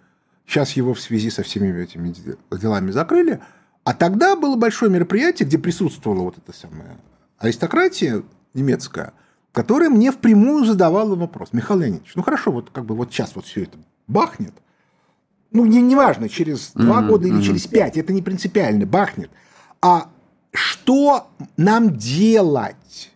[0.48, 2.14] Сейчас его в связи со всеми этими
[2.58, 3.40] делами закрыли.
[3.84, 6.96] А тогда было большое мероприятие, где присутствовала вот эта самая
[7.36, 8.22] аристократия
[8.54, 9.12] немецкая,
[9.52, 11.50] которая мне впрямую задавала вопрос.
[11.52, 14.54] Михаил Леонидович, ну хорошо, вот как бы вот сейчас вот все это бахнет.
[15.50, 17.42] Ну, не, не важно, через два mm-hmm, года или mm-hmm.
[17.42, 19.30] через пять, это не принципиально, бахнет.
[19.82, 20.10] А
[20.58, 23.12] что нам делать?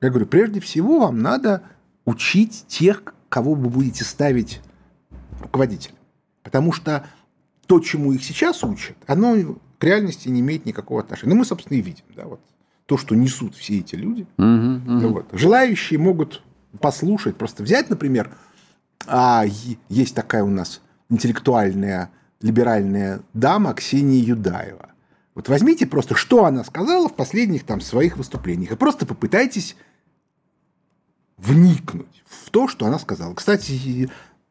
[0.00, 1.62] Я говорю, прежде всего вам надо
[2.04, 4.60] учить тех, кого вы будете ставить
[5.40, 5.96] руководителем.
[6.44, 7.04] Потому что
[7.66, 11.32] то, чему их сейчас учат, оно к реальности не имеет никакого отношения.
[11.32, 12.40] Ну, мы, собственно, и видим, да, вот
[12.86, 14.26] то, что несут все эти люди.
[14.38, 15.08] Угу, угу.
[15.14, 15.26] Вот.
[15.32, 16.42] Желающие могут
[16.80, 18.30] послушать, просто взять, например,
[19.06, 19.44] а,
[19.88, 24.91] есть такая у нас интеллектуальная либеральная дама Ксения Юдаева.
[25.34, 29.76] Вот возьмите просто, что она сказала в последних там своих выступлениях, и просто попытайтесь
[31.38, 33.34] вникнуть в то, что она сказала.
[33.34, 34.10] Кстати,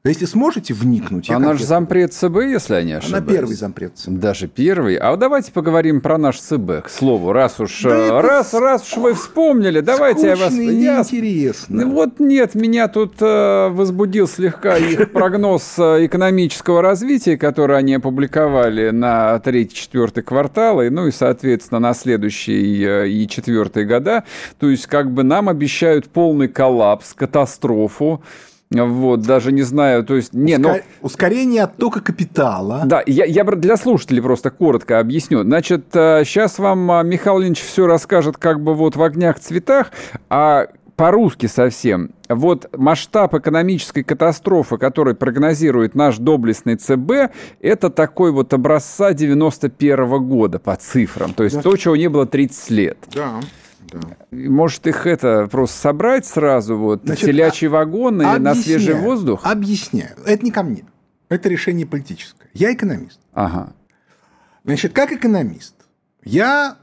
[0.10, 1.30] если сможете вникнуть...
[1.30, 3.24] Она же зампред ЦБ, если я не ошибаюсь.
[3.24, 4.10] Она первый зампред ЦБ.
[4.10, 4.96] Даже первый.
[4.96, 9.14] А давайте поговорим про наш ЦБ, к слову, раз уж, да раз, раз уж вы
[9.14, 10.54] вспомнили, давайте я вас...
[10.54, 11.02] Я...
[11.02, 11.86] интересно.
[11.86, 17.94] Ну, вот нет, меня тут э, возбудил слегка их прогноз э, экономического развития, который они
[17.94, 24.24] опубликовали на третий-четвертый квартал, и, ну и, соответственно, на следующий э, и четвертый года.
[24.60, 28.24] То есть, как бы нам обещают полный коллапс, катастрофу,
[28.72, 30.34] вот, даже не знаю, то есть...
[30.34, 30.72] Не, Ускор...
[30.72, 30.80] но...
[31.02, 32.84] Ускорение оттока капитала.
[32.86, 35.44] Да, я, я для слушателей просто коротко объясню.
[35.44, 39.92] Значит, сейчас э, вам э, Михаил Ильич все расскажет как бы вот в огнях цветах,
[40.30, 42.12] а по-русски совсем.
[42.30, 50.20] Вот масштаб экономической катастрофы, который прогнозирует наш доблестный ЦБ, это такой вот образца 91 -го
[50.20, 51.34] года по цифрам.
[51.34, 51.62] То есть да.
[51.64, 52.98] то, чего не было 30 лет.
[53.14, 53.42] Да.
[53.92, 54.18] Да.
[54.32, 59.42] Может, их это просто собрать сразу, вот, Значит, телячьи а вагоны объясняю, на свежий воздух?
[59.44, 60.16] Объясняю.
[60.26, 60.86] Это не ко мне.
[61.30, 62.48] Это решение политическое.
[62.54, 63.20] Я экономист.
[63.34, 63.74] Ага.
[64.64, 65.76] Значит, как экономист,
[66.24, 66.78] я,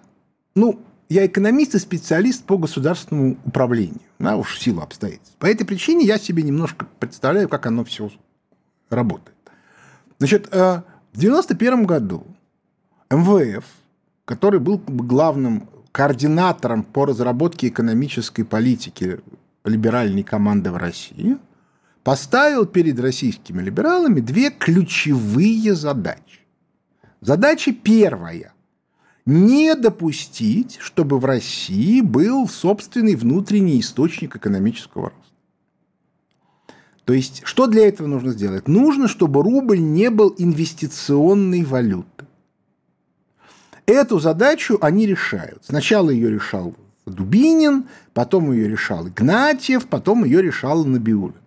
[0.55, 4.01] ну, я экономист и специалист по государственному управлению.
[4.19, 5.37] Да, уж в силу обстоятельств.
[5.39, 8.11] По этой причине я себе немножко представляю, как оно все
[8.91, 9.37] работает.
[10.19, 12.27] Значит, э, в 91 году
[13.11, 13.65] МВФ,
[14.25, 19.19] который был главным координатором по разработке экономической политики
[19.65, 21.39] либеральной команды в России,
[22.05, 26.47] поставил перед российскими либералами две ключевые задачи.
[27.21, 28.53] Задача первая–
[29.27, 35.35] не допустить, чтобы в России был собственный внутренний источник экономического роста.
[37.07, 38.69] То есть, что для этого нужно сделать?
[38.69, 42.18] Нужно, чтобы рубль не был инвестиционной валютой.
[43.89, 45.65] Эту задачу они решают.
[45.65, 46.75] Сначала ее решал
[47.07, 51.41] Дубинин, потом ее решал Игнатьев, потом ее решал Набиулин.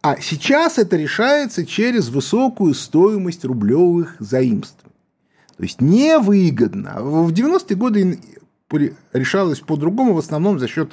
[0.00, 4.96] А сейчас это решается через высокую стоимость рублевых заимствований.
[5.58, 7.02] То есть невыгодно.
[7.02, 8.18] В 90-е годы
[9.12, 10.92] решалось по-другому, в основном за счет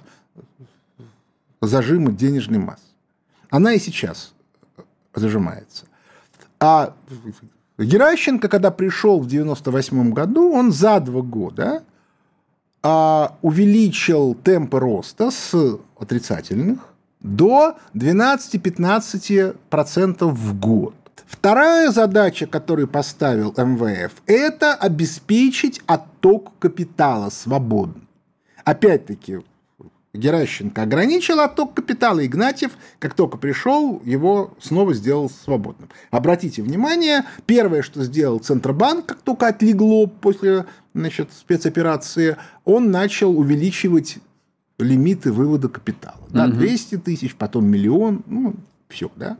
[1.62, 2.84] зажима денежной массы.
[3.50, 4.34] Она и сейчас
[5.14, 5.86] зажимается.
[6.60, 6.94] А
[7.78, 11.84] Геращенко, когда пришел в 98 году, он за два года
[12.82, 16.80] а, увеличил темпы роста с отрицательных
[17.20, 20.96] до 12-15% в год.
[21.26, 28.04] Вторая задача, которую поставил МВФ, это обеспечить отток капитала свободно.
[28.64, 29.40] Опять-таки,
[30.16, 35.90] Геращенко ограничил отток капитала, Игнатьев, как только пришел, его снова сделал свободным.
[36.12, 44.18] Обратите внимание, первое, что сделал Центробанк, как только отлегло после значит, спецоперации, он начал увеличивать
[44.78, 46.20] лимиты вывода капитала.
[46.30, 48.56] Да, 200 тысяч, потом миллион, ну,
[48.90, 49.38] все, да.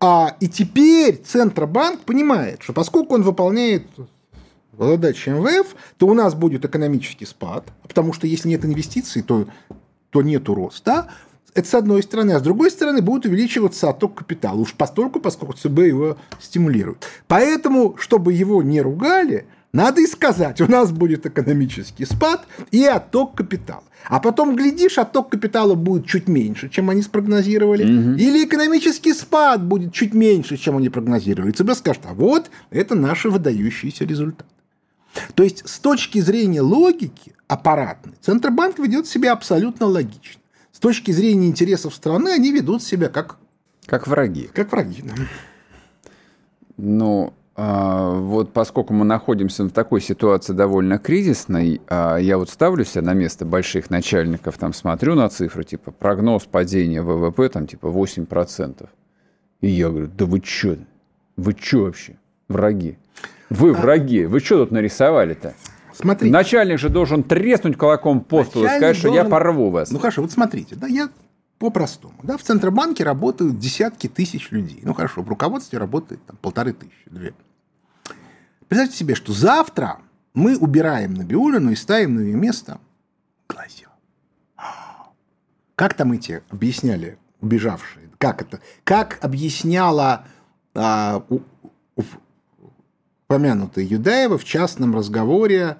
[0.00, 3.84] А, и теперь Центробанк понимает, что поскольку он выполняет
[4.78, 9.46] задачи МВФ, то у нас будет экономический спад, потому что если нет инвестиций, то,
[10.14, 11.08] то нету роста.
[11.54, 12.32] Это с одной стороны.
[12.32, 14.60] А с другой стороны будет увеличиваться отток капитала.
[14.60, 17.04] Уж постольку, поскольку ЦБ его стимулирует.
[17.26, 23.34] Поэтому, чтобы его не ругали, надо и сказать, у нас будет экономический спад и отток
[23.34, 23.82] капитала.
[24.06, 27.82] А потом, глядишь, отток капитала будет чуть меньше, чем они спрогнозировали.
[27.82, 28.16] Угу.
[28.16, 31.50] Или экономический спад будет чуть меньше, чем они прогнозировали.
[31.50, 34.53] ЦБ скажет, а вот это наши выдающиеся результаты.
[35.34, 40.40] То есть, с точки зрения логики аппаратной, Центробанк ведет себя абсолютно логично.
[40.72, 43.36] С точки зрения интересов страны, они ведут себя как...
[43.86, 44.50] Как враги.
[44.52, 45.14] Как враги, да.
[46.76, 52.84] Ну, а, вот поскольку мы находимся в такой ситуации довольно кризисной, а, я вот ставлю
[52.84, 57.86] себя на место больших начальников, там смотрю на цифры, типа прогноз падения ВВП, там типа
[57.86, 58.88] 8%.
[59.60, 60.76] И я говорю, да вы чё?
[61.36, 62.16] Вы чё вообще?
[62.48, 62.98] Враги.
[63.50, 64.26] Вы враги.
[64.26, 65.54] Вы что тут нарисовали-то?
[65.92, 66.32] Смотрите.
[66.32, 69.90] Начальник же должен треснуть кулаком по столу и сказать, что я порву вас.
[69.90, 71.08] Ну хорошо, вот смотрите, да, я
[71.58, 72.14] по-простому.
[72.22, 74.80] Да, в Центробанке работают десятки тысяч людей.
[74.82, 77.34] Ну хорошо, в руководстве работает там, полторы тысячи, две.
[78.68, 79.98] Представьте себе, что завтра
[80.34, 82.78] мы убираем Набиулину и ставим на ее место
[83.48, 83.92] Глазьева.
[85.76, 88.10] Как там эти объясняли убежавшие?
[88.18, 88.60] Как это?
[88.84, 90.24] Как объясняла
[90.74, 91.40] а, у,
[93.34, 95.76] у, помянутая Юдаева в частном разговоре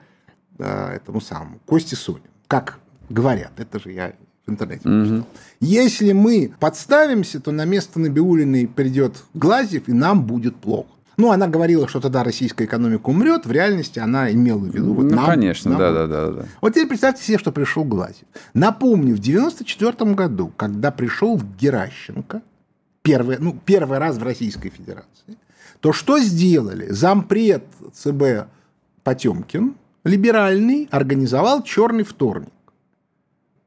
[0.59, 2.25] а, этому самому Косте Сонину?
[2.47, 4.13] Как говорят, это же я
[4.47, 5.27] в интернете угу.
[5.61, 10.89] Если мы подставимся, то на место Набиулиной придет Глазьев, и нам будет плохо.
[11.17, 13.47] Ну, она говорила, что тогда российская экономика умрет.
[13.47, 14.95] В реальности она имела в виду...
[14.95, 16.45] Вот ну, нам, конечно, нам да, да, да, да.
[16.61, 18.27] Вот теперь представьте себе, что пришел Глазьев.
[18.53, 22.43] Напомню, в 94 году, когда пришел Геращенко,
[23.03, 25.39] первый, ну, первый раз в Российской Федерации,
[25.85, 26.87] то что сделали?
[26.91, 28.49] Зампред ЦБ
[29.03, 32.49] Потемкин, либеральный, организовал черный вторник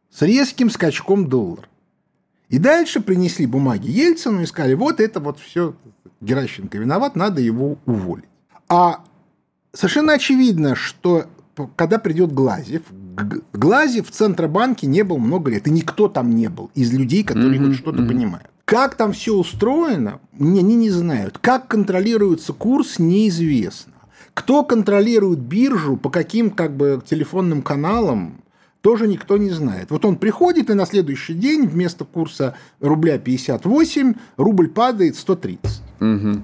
[0.09, 1.69] с резким скачком доллара.
[2.49, 5.75] И дальше принесли бумаги Ельцину и сказали, вот это вот все,
[6.19, 8.25] Геращенко виноват, надо его уволить.
[8.67, 9.03] А
[9.71, 11.25] совершенно очевидно, что
[11.75, 12.81] когда придет Глазев,
[13.53, 17.59] Глазев в Центробанке не был много лет, и никто там не был из людей, которые
[17.59, 18.07] mm-hmm, хоть что-то mm-hmm.
[18.07, 18.49] понимают.
[18.67, 21.37] Как там все устроено, они не знают.
[21.37, 23.93] Как контролируется курс, неизвестно.
[24.33, 28.43] Кто контролирует биржу, по каким как бы телефонным каналам,
[28.81, 29.89] тоже никто не знает.
[29.89, 35.81] Вот он приходит, и на следующий день вместо курса рубля 58 рубль падает 130.
[36.01, 36.41] Угу.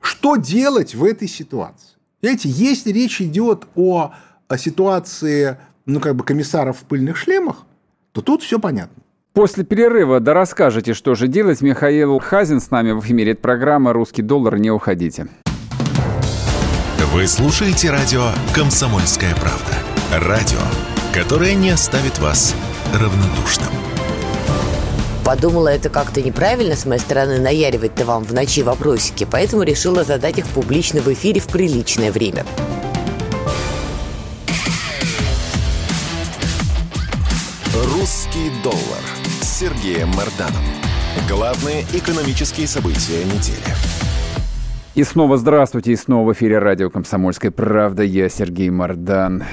[0.00, 1.98] Что делать в этой ситуации?
[2.22, 4.14] Понимаете, если речь идет о,
[4.48, 7.66] о ситуации ну, как бы комиссаров в пыльных шлемах,
[8.12, 9.02] то тут все понятно.
[9.36, 11.60] После перерыва да расскажете, что же делать.
[11.60, 13.32] Михаил Хазин с нами в эфире.
[13.32, 14.56] Это программа «Русский доллар».
[14.56, 15.28] Не уходите.
[17.12, 20.26] Вы слушаете радио «Комсомольская правда».
[20.26, 20.56] Радио,
[21.12, 22.54] которое не оставит вас
[22.94, 23.68] равнодушным.
[25.22, 30.38] Подумала, это как-то неправильно с моей стороны наяривать-то вам в ночи вопросики, поэтому решила задать
[30.38, 32.46] их публично в эфире в приличное время.
[37.74, 39.15] «Русский доллар»
[39.58, 40.62] Сергеем Марданом.
[41.26, 43.74] Главные экономические события недели.
[44.94, 48.02] И снова здравствуйте, и снова в эфире радио «Комсомольская правда».
[48.02, 49.44] Я Сергей Мардан.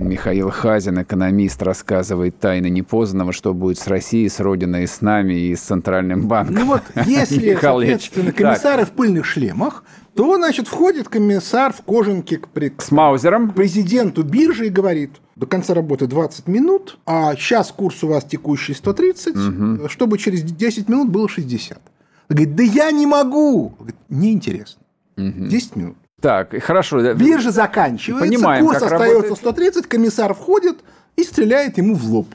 [0.00, 5.54] Михаил Хазин, экономист, рассказывает тайны непознанного, что будет с Россией, с Родиной, с нами и
[5.54, 6.54] с Центральным банком.
[6.54, 9.84] Ну вот, если, соответственно, комиссары в пыльных шлемах,
[10.14, 12.48] то, значит, входит комиссар в кожанке к,
[12.82, 13.50] с Маузером.
[13.52, 18.74] президенту биржи и говорит, до конца работы 20 минут, а сейчас курс у вас текущий
[18.74, 19.88] 130, угу.
[19.88, 21.80] чтобы через 10 минут было 60.
[22.28, 23.70] Говорит, да я не могу.
[23.78, 24.82] Говорит, неинтересно.
[25.16, 25.46] Угу.
[25.46, 25.96] 10 минут.
[26.20, 27.14] Так, хорошо.
[27.14, 29.38] Биржа заканчивается, Понимаем, курс остается работает.
[29.38, 30.78] 130, комиссар входит
[31.16, 32.28] и стреляет ему в лоб.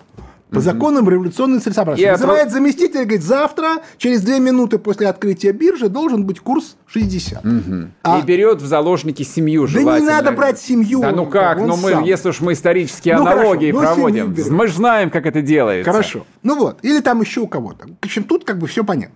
[0.51, 2.11] По законам революционной целесообразности.
[2.11, 7.43] Вызывает заместитель, говорит, завтра, через две минуты после открытия биржи, должен быть курс 60.
[7.43, 7.51] Угу.
[8.03, 8.19] А...
[8.19, 9.93] И берет в заложники семью желательно.
[9.93, 11.01] Да не надо брать семью.
[11.01, 12.03] Да ну как, ну мы, сам.
[12.03, 15.91] если уж мы исторические ну, аналогии хорошо, проводим, мы же знаем, как это делается.
[15.91, 16.25] Хорошо.
[16.41, 17.87] Ну вот, или там еще у кого-то.
[17.87, 19.15] В общем, тут как бы все понятно.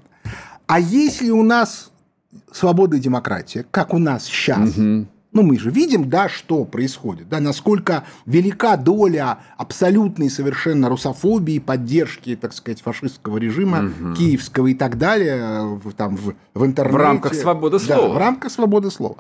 [0.68, 1.90] А если у нас
[2.52, 5.08] свобода и демократия, как у нас сейчас, угу.
[5.32, 12.36] Ну, мы же видим, да, что происходит, да, насколько велика доля абсолютной совершенно русофобии, поддержки,
[12.36, 14.16] так сказать, фашистского режима, угу.
[14.16, 16.98] киевского и так далее, в, там, в, в интернете.
[16.98, 18.08] В рамках свободы слова.
[18.08, 19.18] Да, в рамках свободы слова.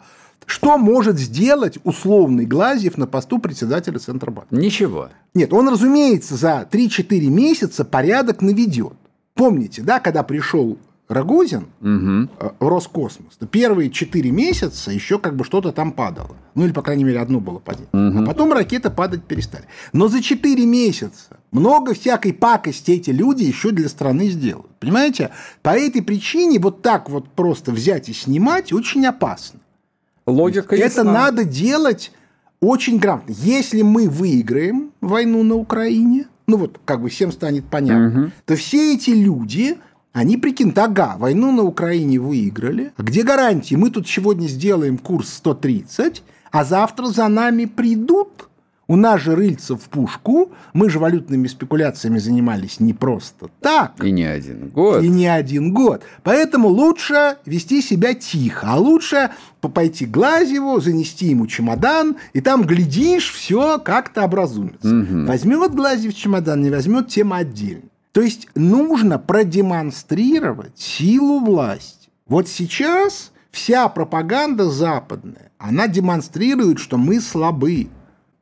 [0.47, 4.55] Что может сделать условный Глазьев на посту председателя Центробанка?
[4.55, 5.09] Ничего.
[5.35, 8.93] Нет, он, разумеется, за 3-4 месяца порядок наведет.
[9.35, 10.79] Помните, да, когда пришел
[11.09, 12.29] Рогозин угу.
[12.59, 16.35] в Роскосмос, то первые 4 месяца еще как бы что-то там падало.
[16.53, 17.89] Ну, или, по крайней мере, одно было падение.
[17.91, 18.23] Угу.
[18.23, 19.65] А потом ракеты падать перестали.
[19.91, 24.69] Но за 4 месяца много всякой пакости эти люди еще для страны сделают.
[24.79, 25.31] Понимаете?
[25.63, 29.59] По этой причине вот так вот просто взять и снимать очень опасно.
[30.27, 32.11] Логика Это надо делать
[32.59, 33.33] очень грамотно.
[33.33, 38.31] Если мы выиграем войну на Украине, ну вот как бы всем станет понятно, угу.
[38.45, 39.77] то все эти люди
[40.13, 42.93] они прикинут, ага, войну на Украине выиграли.
[42.97, 43.75] Где гарантии?
[43.75, 48.49] Мы тут сегодня сделаем курс 130, а завтра за нами придут.
[48.87, 50.51] У нас же рыльца в пушку.
[50.73, 54.03] Мы же валютными спекуляциями занимались не просто так.
[54.03, 55.03] И не один год.
[55.03, 56.01] И не один год.
[56.23, 58.65] Поэтому лучше вести себя тихо.
[58.71, 59.29] А лучше
[59.61, 64.89] пойти к Глазеву, занести ему чемодан, и там, глядишь, все как-то образуется.
[64.89, 65.27] Угу.
[65.27, 67.83] Возьмет Глазев чемодан, не возьмет, тема отдельно.
[68.11, 72.09] То есть нужно продемонстрировать силу власти.
[72.27, 77.89] Вот сейчас вся пропаганда западная, она демонстрирует, что мы слабы.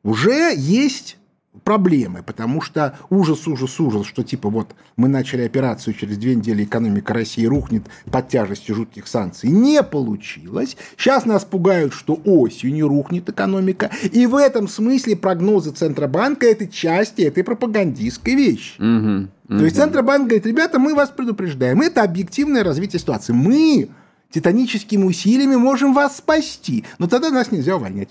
[0.02, 1.17] Уже есть
[1.64, 6.64] проблемы, потому что ужас, ужас, ужас, что типа вот мы начали операцию, через две недели
[6.64, 9.50] экономика России рухнет под тяжестью жутких санкций.
[9.50, 10.76] Не получилось.
[10.96, 13.90] Сейчас нас пугают, что осенью рухнет экономика.
[14.12, 18.80] И в этом смысле прогнозы Центробанка– это части этой пропагандистской вещи.
[18.80, 19.58] Угу, угу.
[19.58, 21.80] То есть Центробанк говорит, ребята, мы вас предупреждаем.
[21.80, 23.32] Это объективное развитие ситуации.
[23.32, 23.88] Мы
[24.30, 26.84] титаническими усилиями можем вас спасти.
[26.98, 28.10] Но тогда нас нельзя увольнять.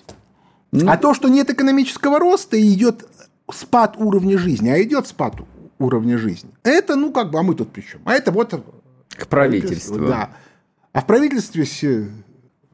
[0.72, 3.08] Ну, а то, что нет экономического роста и идет
[3.52, 5.36] спад уровня жизни, а идет спад
[5.80, 6.50] уровня жизни.
[6.64, 8.02] Это, ну, как бы, а мы тут при чем?
[8.06, 8.64] А это вот...
[9.10, 10.08] К правительству.
[10.08, 10.32] Да.
[10.94, 11.66] А в правительстве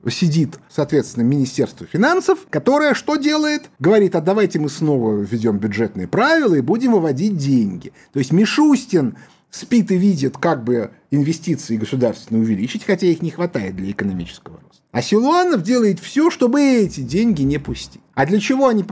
[0.09, 3.69] сидит, соответственно, Министерство финансов, которое что делает?
[3.79, 7.93] Говорит, а давайте мы снова введем бюджетные правила и будем выводить деньги.
[8.11, 9.17] То есть Мишустин
[9.53, 14.81] спит и видит, как бы инвестиции государственные увеличить, хотя их не хватает для экономического роста.
[14.91, 18.01] А Силуанов делает все, чтобы эти деньги не пустить.
[18.15, 18.83] А для чего они,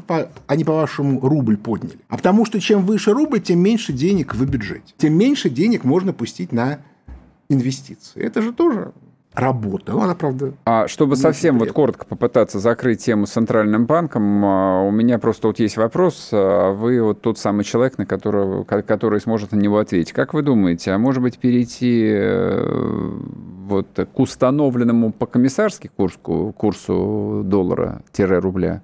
[0.47, 1.99] они, по-вашему, рубль подняли?
[2.09, 4.93] А потому что чем выше рубль, тем меньше денег в бюджете.
[4.97, 6.79] Тем меньше денег можно пустить на
[7.49, 8.21] инвестиции.
[8.21, 8.93] Это же тоже
[9.33, 9.93] работа.
[9.93, 10.53] Ну, она, правда...
[10.65, 15.47] А чтобы совсем вот коротко попытаться закрыть тему с Центральным банком, а, у меня просто
[15.47, 16.29] вот есть вопрос.
[16.33, 20.13] А вы вот тот самый человек, на которого, который сможет на него ответить.
[20.13, 23.11] Как вы думаете, а может быть перейти э,
[23.67, 28.81] вот к установленному по комиссарски курсу, курсу доллара-рубля?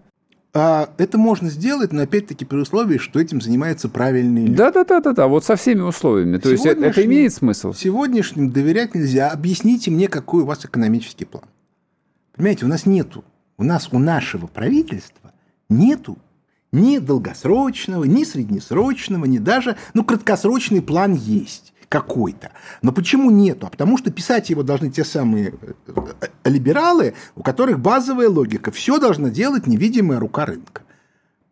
[0.60, 4.58] А это можно сделать, но опять-таки при условии, что этим занимаются правильные люди.
[4.58, 5.28] Да, да, да, да, да.
[5.28, 6.40] Вот со всеми условиями.
[6.40, 7.74] То есть это имеет смысл?
[7.74, 9.30] Сегодняшним доверять нельзя.
[9.30, 11.44] Объясните мне, какой у вас экономический план.
[12.36, 13.24] Понимаете, у нас нету,
[13.60, 15.32] у нас у нашего правительства
[15.70, 16.18] нету
[16.72, 22.52] ни долгосрочного, ни среднесрочного, ни даже, ну, краткосрочный план есть какой-то.
[22.82, 23.68] Но почему нету?
[23.68, 25.54] А потому что писать его должны те самые
[25.88, 28.72] э, э, либералы, у которых базовая логика.
[28.72, 30.82] Все должна делать невидимая рука рынка.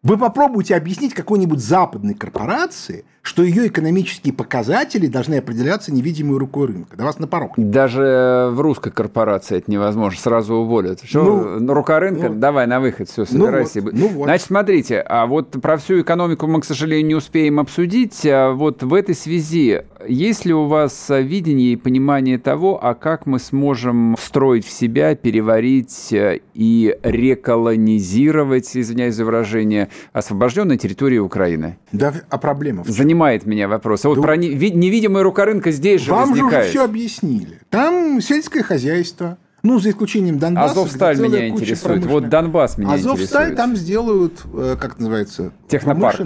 [0.05, 6.95] Вы попробуйте объяснить какой-нибудь западной корпорации, что ее экономические показатели должны определяться невидимой рукой рынка.
[6.95, 7.53] До вас на порог.
[7.57, 10.19] Даже в русской корпорации это невозможно.
[10.19, 10.99] Сразу уволят.
[11.03, 12.29] Что, ну, рука рынка?
[12.29, 13.79] Ну, давай на выход, все, ну собирайся.
[13.79, 14.23] Ну вот, ну вот.
[14.25, 18.27] Значит, смотрите, а вот про всю экономику мы, к сожалению, не успеем обсудить.
[18.27, 23.25] А вот в этой связи есть ли у вас видение и понимание того, а как
[23.25, 31.77] мы сможем встроить в себя, переварить э, и реколонизировать, извиняюсь за выражение, освобожденной территории Украины?
[31.91, 32.95] Да, а проблема в чем?
[32.95, 34.05] занимает меня вопрос.
[34.05, 36.51] А вот да, про невидимая рука рынка здесь же Вам возникает.
[36.53, 37.59] Вам же все объяснили.
[37.69, 40.71] Там сельское хозяйство, ну, за исключением Донбасса.
[40.73, 42.05] Азовсталь меня интересует.
[42.05, 43.55] Вот Донбасс меня Азовсталь интересует.
[43.57, 45.51] там сделают, э, как называется?
[45.67, 46.21] Технопарк.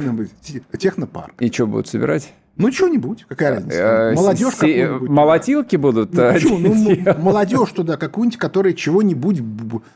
[0.78, 1.42] Технопарк.
[1.42, 2.34] И что будут собирать?
[2.60, 3.78] Ну, что-нибудь, какая разница.
[3.78, 5.10] Э, молодежь какую-нибудь.
[5.10, 6.58] Молотилки будут ну, почему?
[6.60, 9.40] ну, Молодежь туда какую-нибудь, которая чего-нибудь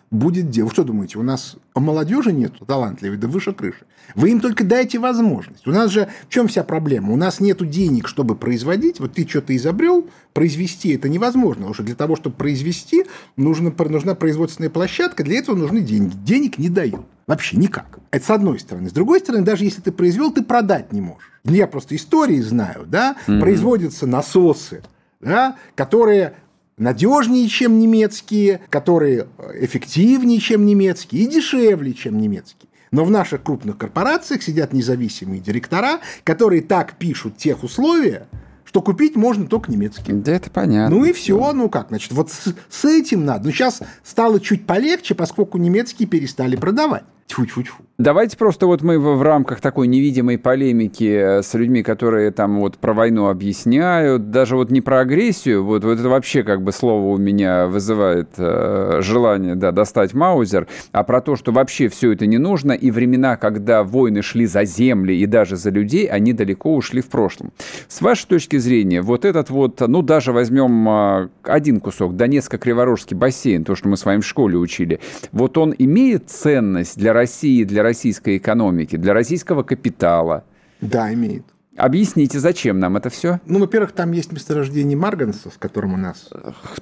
[0.10, 0.72] будет делать.
[0.72, 3.86] Что думаете, у нас молодежи нет талантливой, да выше крыши.
[4.16, 5.68] Вы им только дайте возможность.
[5.68, 7.12] У нас же в чем вся проблема?
[7.12, 9.02] У нас нет денег, чтобы производить.
[9.02, 11.64] Вот ты что-то изобрел, произвести это невозможно.
[11.64, 13.06] Потому что для того, чтобы произвести,
[13.38, 16.16] нужно, нужна производственная площадка, для этого нужны деньги.
[16.24, 17.06] Денег не дают.
[17.28, 18.00] Вообще никак.
[18.12, 18.90] Это с одной стороны.
[18.90, 22.86] С другой стороны, даже если ты произвел, ты продать не можешь я просто истории знаю,
[22.88, 23.40] да, mm-hmm.
[23.40, 24.82] производятся насосы,
[25.20, 26.36] да, которые
[26.78, 32.70] надежнее, чем немецкие, которые эффективнее, чем немецкие и дешевле, чем немецкие.
[32.92, 38.28] Но в наших крупных корпорациях сидят независимые директора, которые так пишут тех условия,
[38.74, 40.14] что купить можно только немецкий.
[40.14, 40.98] Да это понятно.
[40.98, 43.46] Ну и все, ну как, значит, вот с, с этим надо.
[43.46, 47.04] Но сейчас стало чуть полегче, поскольку немецкие перестали продавать.
[47.28, 47.84] Тьфу-тьфу-тьфу.
[48.00, 52.80] Давайте просто вот мы в, рамках такой невидимой полемики э, с людьми, которые там вот
[52.80, 57.14] про войну объясняют, даже вот не про агрессию, вот, вот это вообще как бы слово
[57.14, 62.26] у меня вызывает э, желание да, достать Маузер, а про то, что вообще все это
[62.26, 66.76] не нужно, и времена, когда войны шли за земли и даже за людей, они далеко
[66.76, 67.54] ушли в прошлом.
[67.88, 73.64] С вашей точки зрения, вот этот вот, ну даже возьмем э, один кусок, Донецко-Криворожский бассейн,
[73.64, 75.00] то, что мы с вами в школе учили,
[75.32, 80.44] вот он имеет ценность для России, для российской экономики, для российского капитала?
[80.82, 81.46] Да, имеет.
[81.76, 83.40] Объясните, зачем нам это все?
[83.46, 86.30] Ну, во-первых, там есть месторождение Марганца, с которым у нас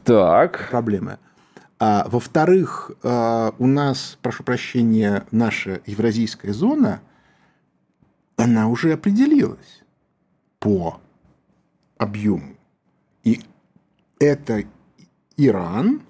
[0.04, 0.68] так.
[0.70, 1.18] проблемы.
[1.80, 7.02] А, во-вторых, а, у нас, прошу прощения, наша евразийская зона,
[8.36, 9.84] она уже определилась
[10.60, 11.00] по
[11.98, 12.56] объему.
[13.24, 13.42] И
[14.20, 14.64] это
[15.38, 16.02] Иран,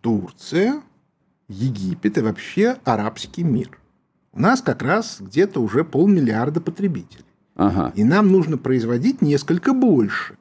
[0.00, 0.80] Турция,
[1.48, 3.78] Египет и вообще арабский мир.
[4.32, 7.24] У нас как раз где-то уже полмиллиарда потребителей.
[7.56, 7.92] Ага.
[7.96, 10.36] И нам нужно производить несколько больше.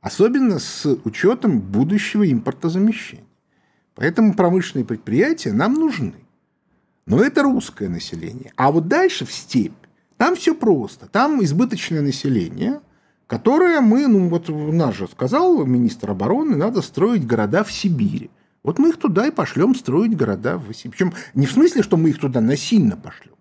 [0.00, 3.24] Особенно с учетом будущего импортозамещения.
[3.94, 6.14] Поэтому промышленные предприятия нам нужны.
[7.06, 8.52] Но это русское население.
[8.56, 9.72] А вот дальше в степь,
[10.16, 11.06] там все просто.
[11.06, 12.80] Там избыточное население,
[13.26, 18.30] которое мы, ну вот у нас же сказал министр обороны, надо строить города в Сибири.
[18.62, 20.88] Вот мы их туда и пошлем строить города в России.
[20.88, 23.34] Причем не в смысле, что мы их туда насильно пошлем.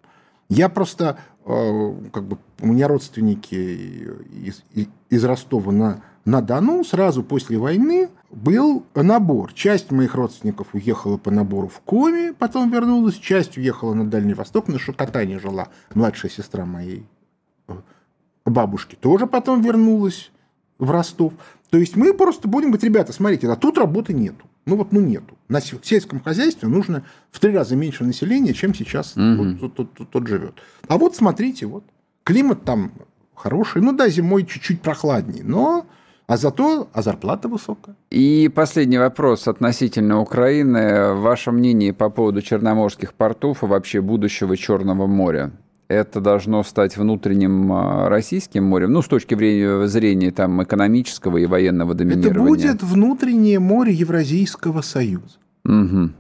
[0.48, 4.64] Я просто, э, как бы, у меня родственники из,
[5.10, 9.54] из Ростова на, на Дону сразу после войны был набор.
[9.54, 14.68] Часть моих родственников уехала по набору в Коми, потом вернулась, часть уехала на Дальний Восток,
[14.68, 17.06] на Шокотане жила младшая сестра моей
[17.68, 17.74] э,
[18.46, 20.32] бабушки, тоже потом вернулась
[20.80, 21.34] в Ростов.
[21.70, 24.49] То есть мы просто будем говорить, ребята, смотрите, а тут работы нету.
[24.66, 25.38] Ну вот, ну нету.
[25.48, 29.56] На сельском хозяйстве нужно в три раза меньше населения, чем сейчас угу.
[29.60, 30.56] тот, тот, тот, тот живет.
[30.88, 31.84] А вот смотрите, вот
[32.24, 32.92] климат там
[33.34, 33.82] хороший.
[33.82, 35.86] Ну да, зимой чуть-чуть прохладнее, но
[36.28, 37.96] а зато а зарплата высокая.
[38.12, 41.16] И последний вопрос относительно Украины.
[41.16, 45.52] Ваше мнение по поводу черноморских портов и вообще будущего Черного моря?
[45.90, 49.36] Это должно стать внутренним а, российским морем, ну, с точки
[49.88, 52.70] зрения там, экономического и военного доминирования?
[52.70, 55.38] Это будет внутреннее море Евразийского союза.
[55.66, 56.12] Угу.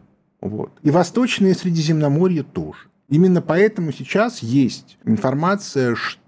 [0.41, 0.71] Вот.
[0.81, 2.79] И Восточное Средиземноморье тоже.
[3.09, 6.19] Именно поэтому сейчас есть информация, что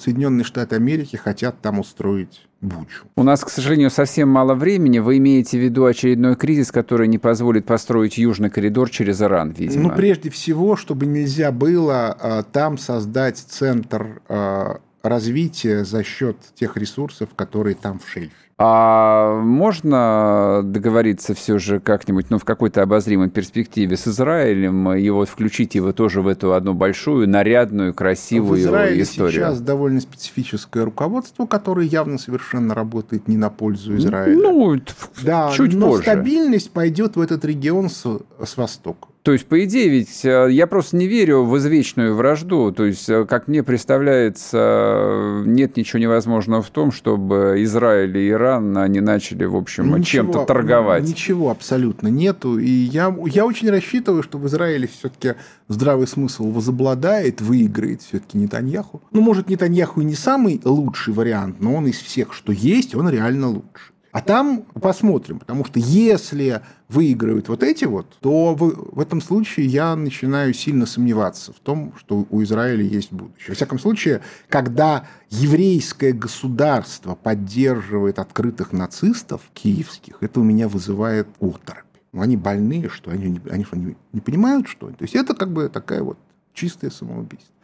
[0.00, 3.06] Соединенные Штаты Америки хотят там устроить Бучу.
[3.14, 4.98] У нас, к сожалению, совсем мало времени.
[4.98, 9.90] Вы имеете в виду очередной кризис, который не позволит построить южный коридор через Иран, видимо?
[9.90, 16.76] Ну, прежде всего, чтобы нельзя было а, там создать центр а, развития за счет тех
[16.76, 18.34] ресурсов, которые там в шельфе.
[18.60, 25.28] А можно договориться все же как-нибудь, ну, в какой-то обозримой перспективе с Израилем и вот
[25.28, 29.32] включить его тоже в эту одну большую, нарядную, красивую в Израиле историю?
[29.32, 34.36] сейчас довольно специфическое руководство, которое явно совершенно работает не на пользу Израиля.
[34.36, 34.80] Ну,
[35.22, 36.02] да, чуть но позже.
[36.02, 38.04] стабильность пойдет в этот регион с,
[38.44, 39.07] с востока.
[39.22, 42.72] То есть, по идее, ведь э, я просто не верю в извечную вражду.
[42.72, 48.78] То есть, э, как мне представляется, нет ничего невозможного в том, чтобы Израиль и Иран,
[48.78, 51.04] они начали, в общем, чем-то торговать.
[51.04, 52.58] Ничего абсолютно нету.
[52.58, 55.34] И я, я очень рассчитываю, что в Израиле все-таки
[55.66, 59.02] здравый смысл возобладает, выиграет все-таки Нетаньяху.
[59.10, 63.08] Ну, может, Нетаньяху и не самый лучший вариант, но он из всех, что есть, он
[63.08, 63.94] реально лучший.
[64.10, 69.66] А там посмотрим, потому что если выигрывают вот эти вот, то в, в этом случае
[69.66, 73.48] я начинаю сильно сомневаться в том, что у Израиля есть будущее.
[73.48, 81.84] Во всяком случае, когда еврейское государство поддерживает открытых нацистов киевских, это у меня вызывает оторопь.
[82.12, 85.68] Ну, они больные, что они, они, они не понимают, что То есть это как бы
[85.68, 86.18] такая вот
[86.58, 87.54] чистое самоубийство.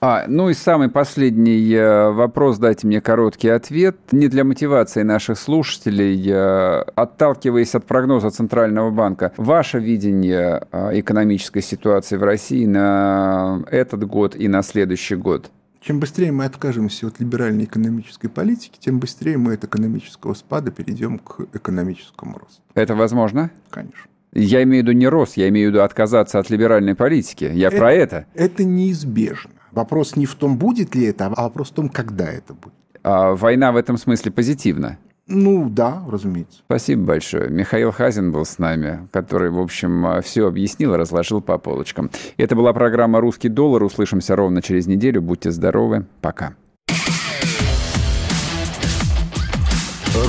[0.00, 3.96] А, ну и самый последний э, вопрос, дайте мне короткий ответ.
[4.12, 11.62] Не для мотивации наших слушателей, э, отталкиваясь от прогноза Центрального банка, ваше видение э, экономической
[11.62, 15.50] ситуации в России на этот год и на следующий год?
[15.80, 21.18] Чем быстрее мы откажемся от либеральной экономической политики, тем быстрее мы от экономического спада перейдем
[21.18, 22.60] к экономическому росту.
[22.74, 23.50] Это возможно?
[23.70, 24.10] Конечно.
[24.34, 27.50] Я имею в виду не рост, я имею в виду отказаться от либеральной политики.
[27.54, 28.26] Я это, про это.
[28.34, 29.52] Это неизбежно.
[29.70, 32.74] Вопрос не в том, будет ли это, а вопрос в том, когда это будет.
[33.04, 34.98] А война в этом смысле позитивна?
[35.28, 36.62] Ну, да, разумеется.
[36.66, 37.48] Спасибо большое.
[37.48, 42.10] Михаил Хазин был с нами, который, в общем, все объяснил и разложил по полочкам.
[42.36, 43.84] Это была программа «Русский доллар».
[43.84, 45.22] Услышимся ровно через неделю.
[45.22, 46.06] Будьте здоровы.
[46.20, 46.54] Пока.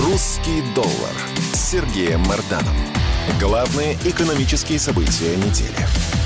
[0.06, 1.16] «Русский доллар»
[1.54, 2.76] с Сергеем Марданом.
[3.40, 6.25] Главные экономические события недели.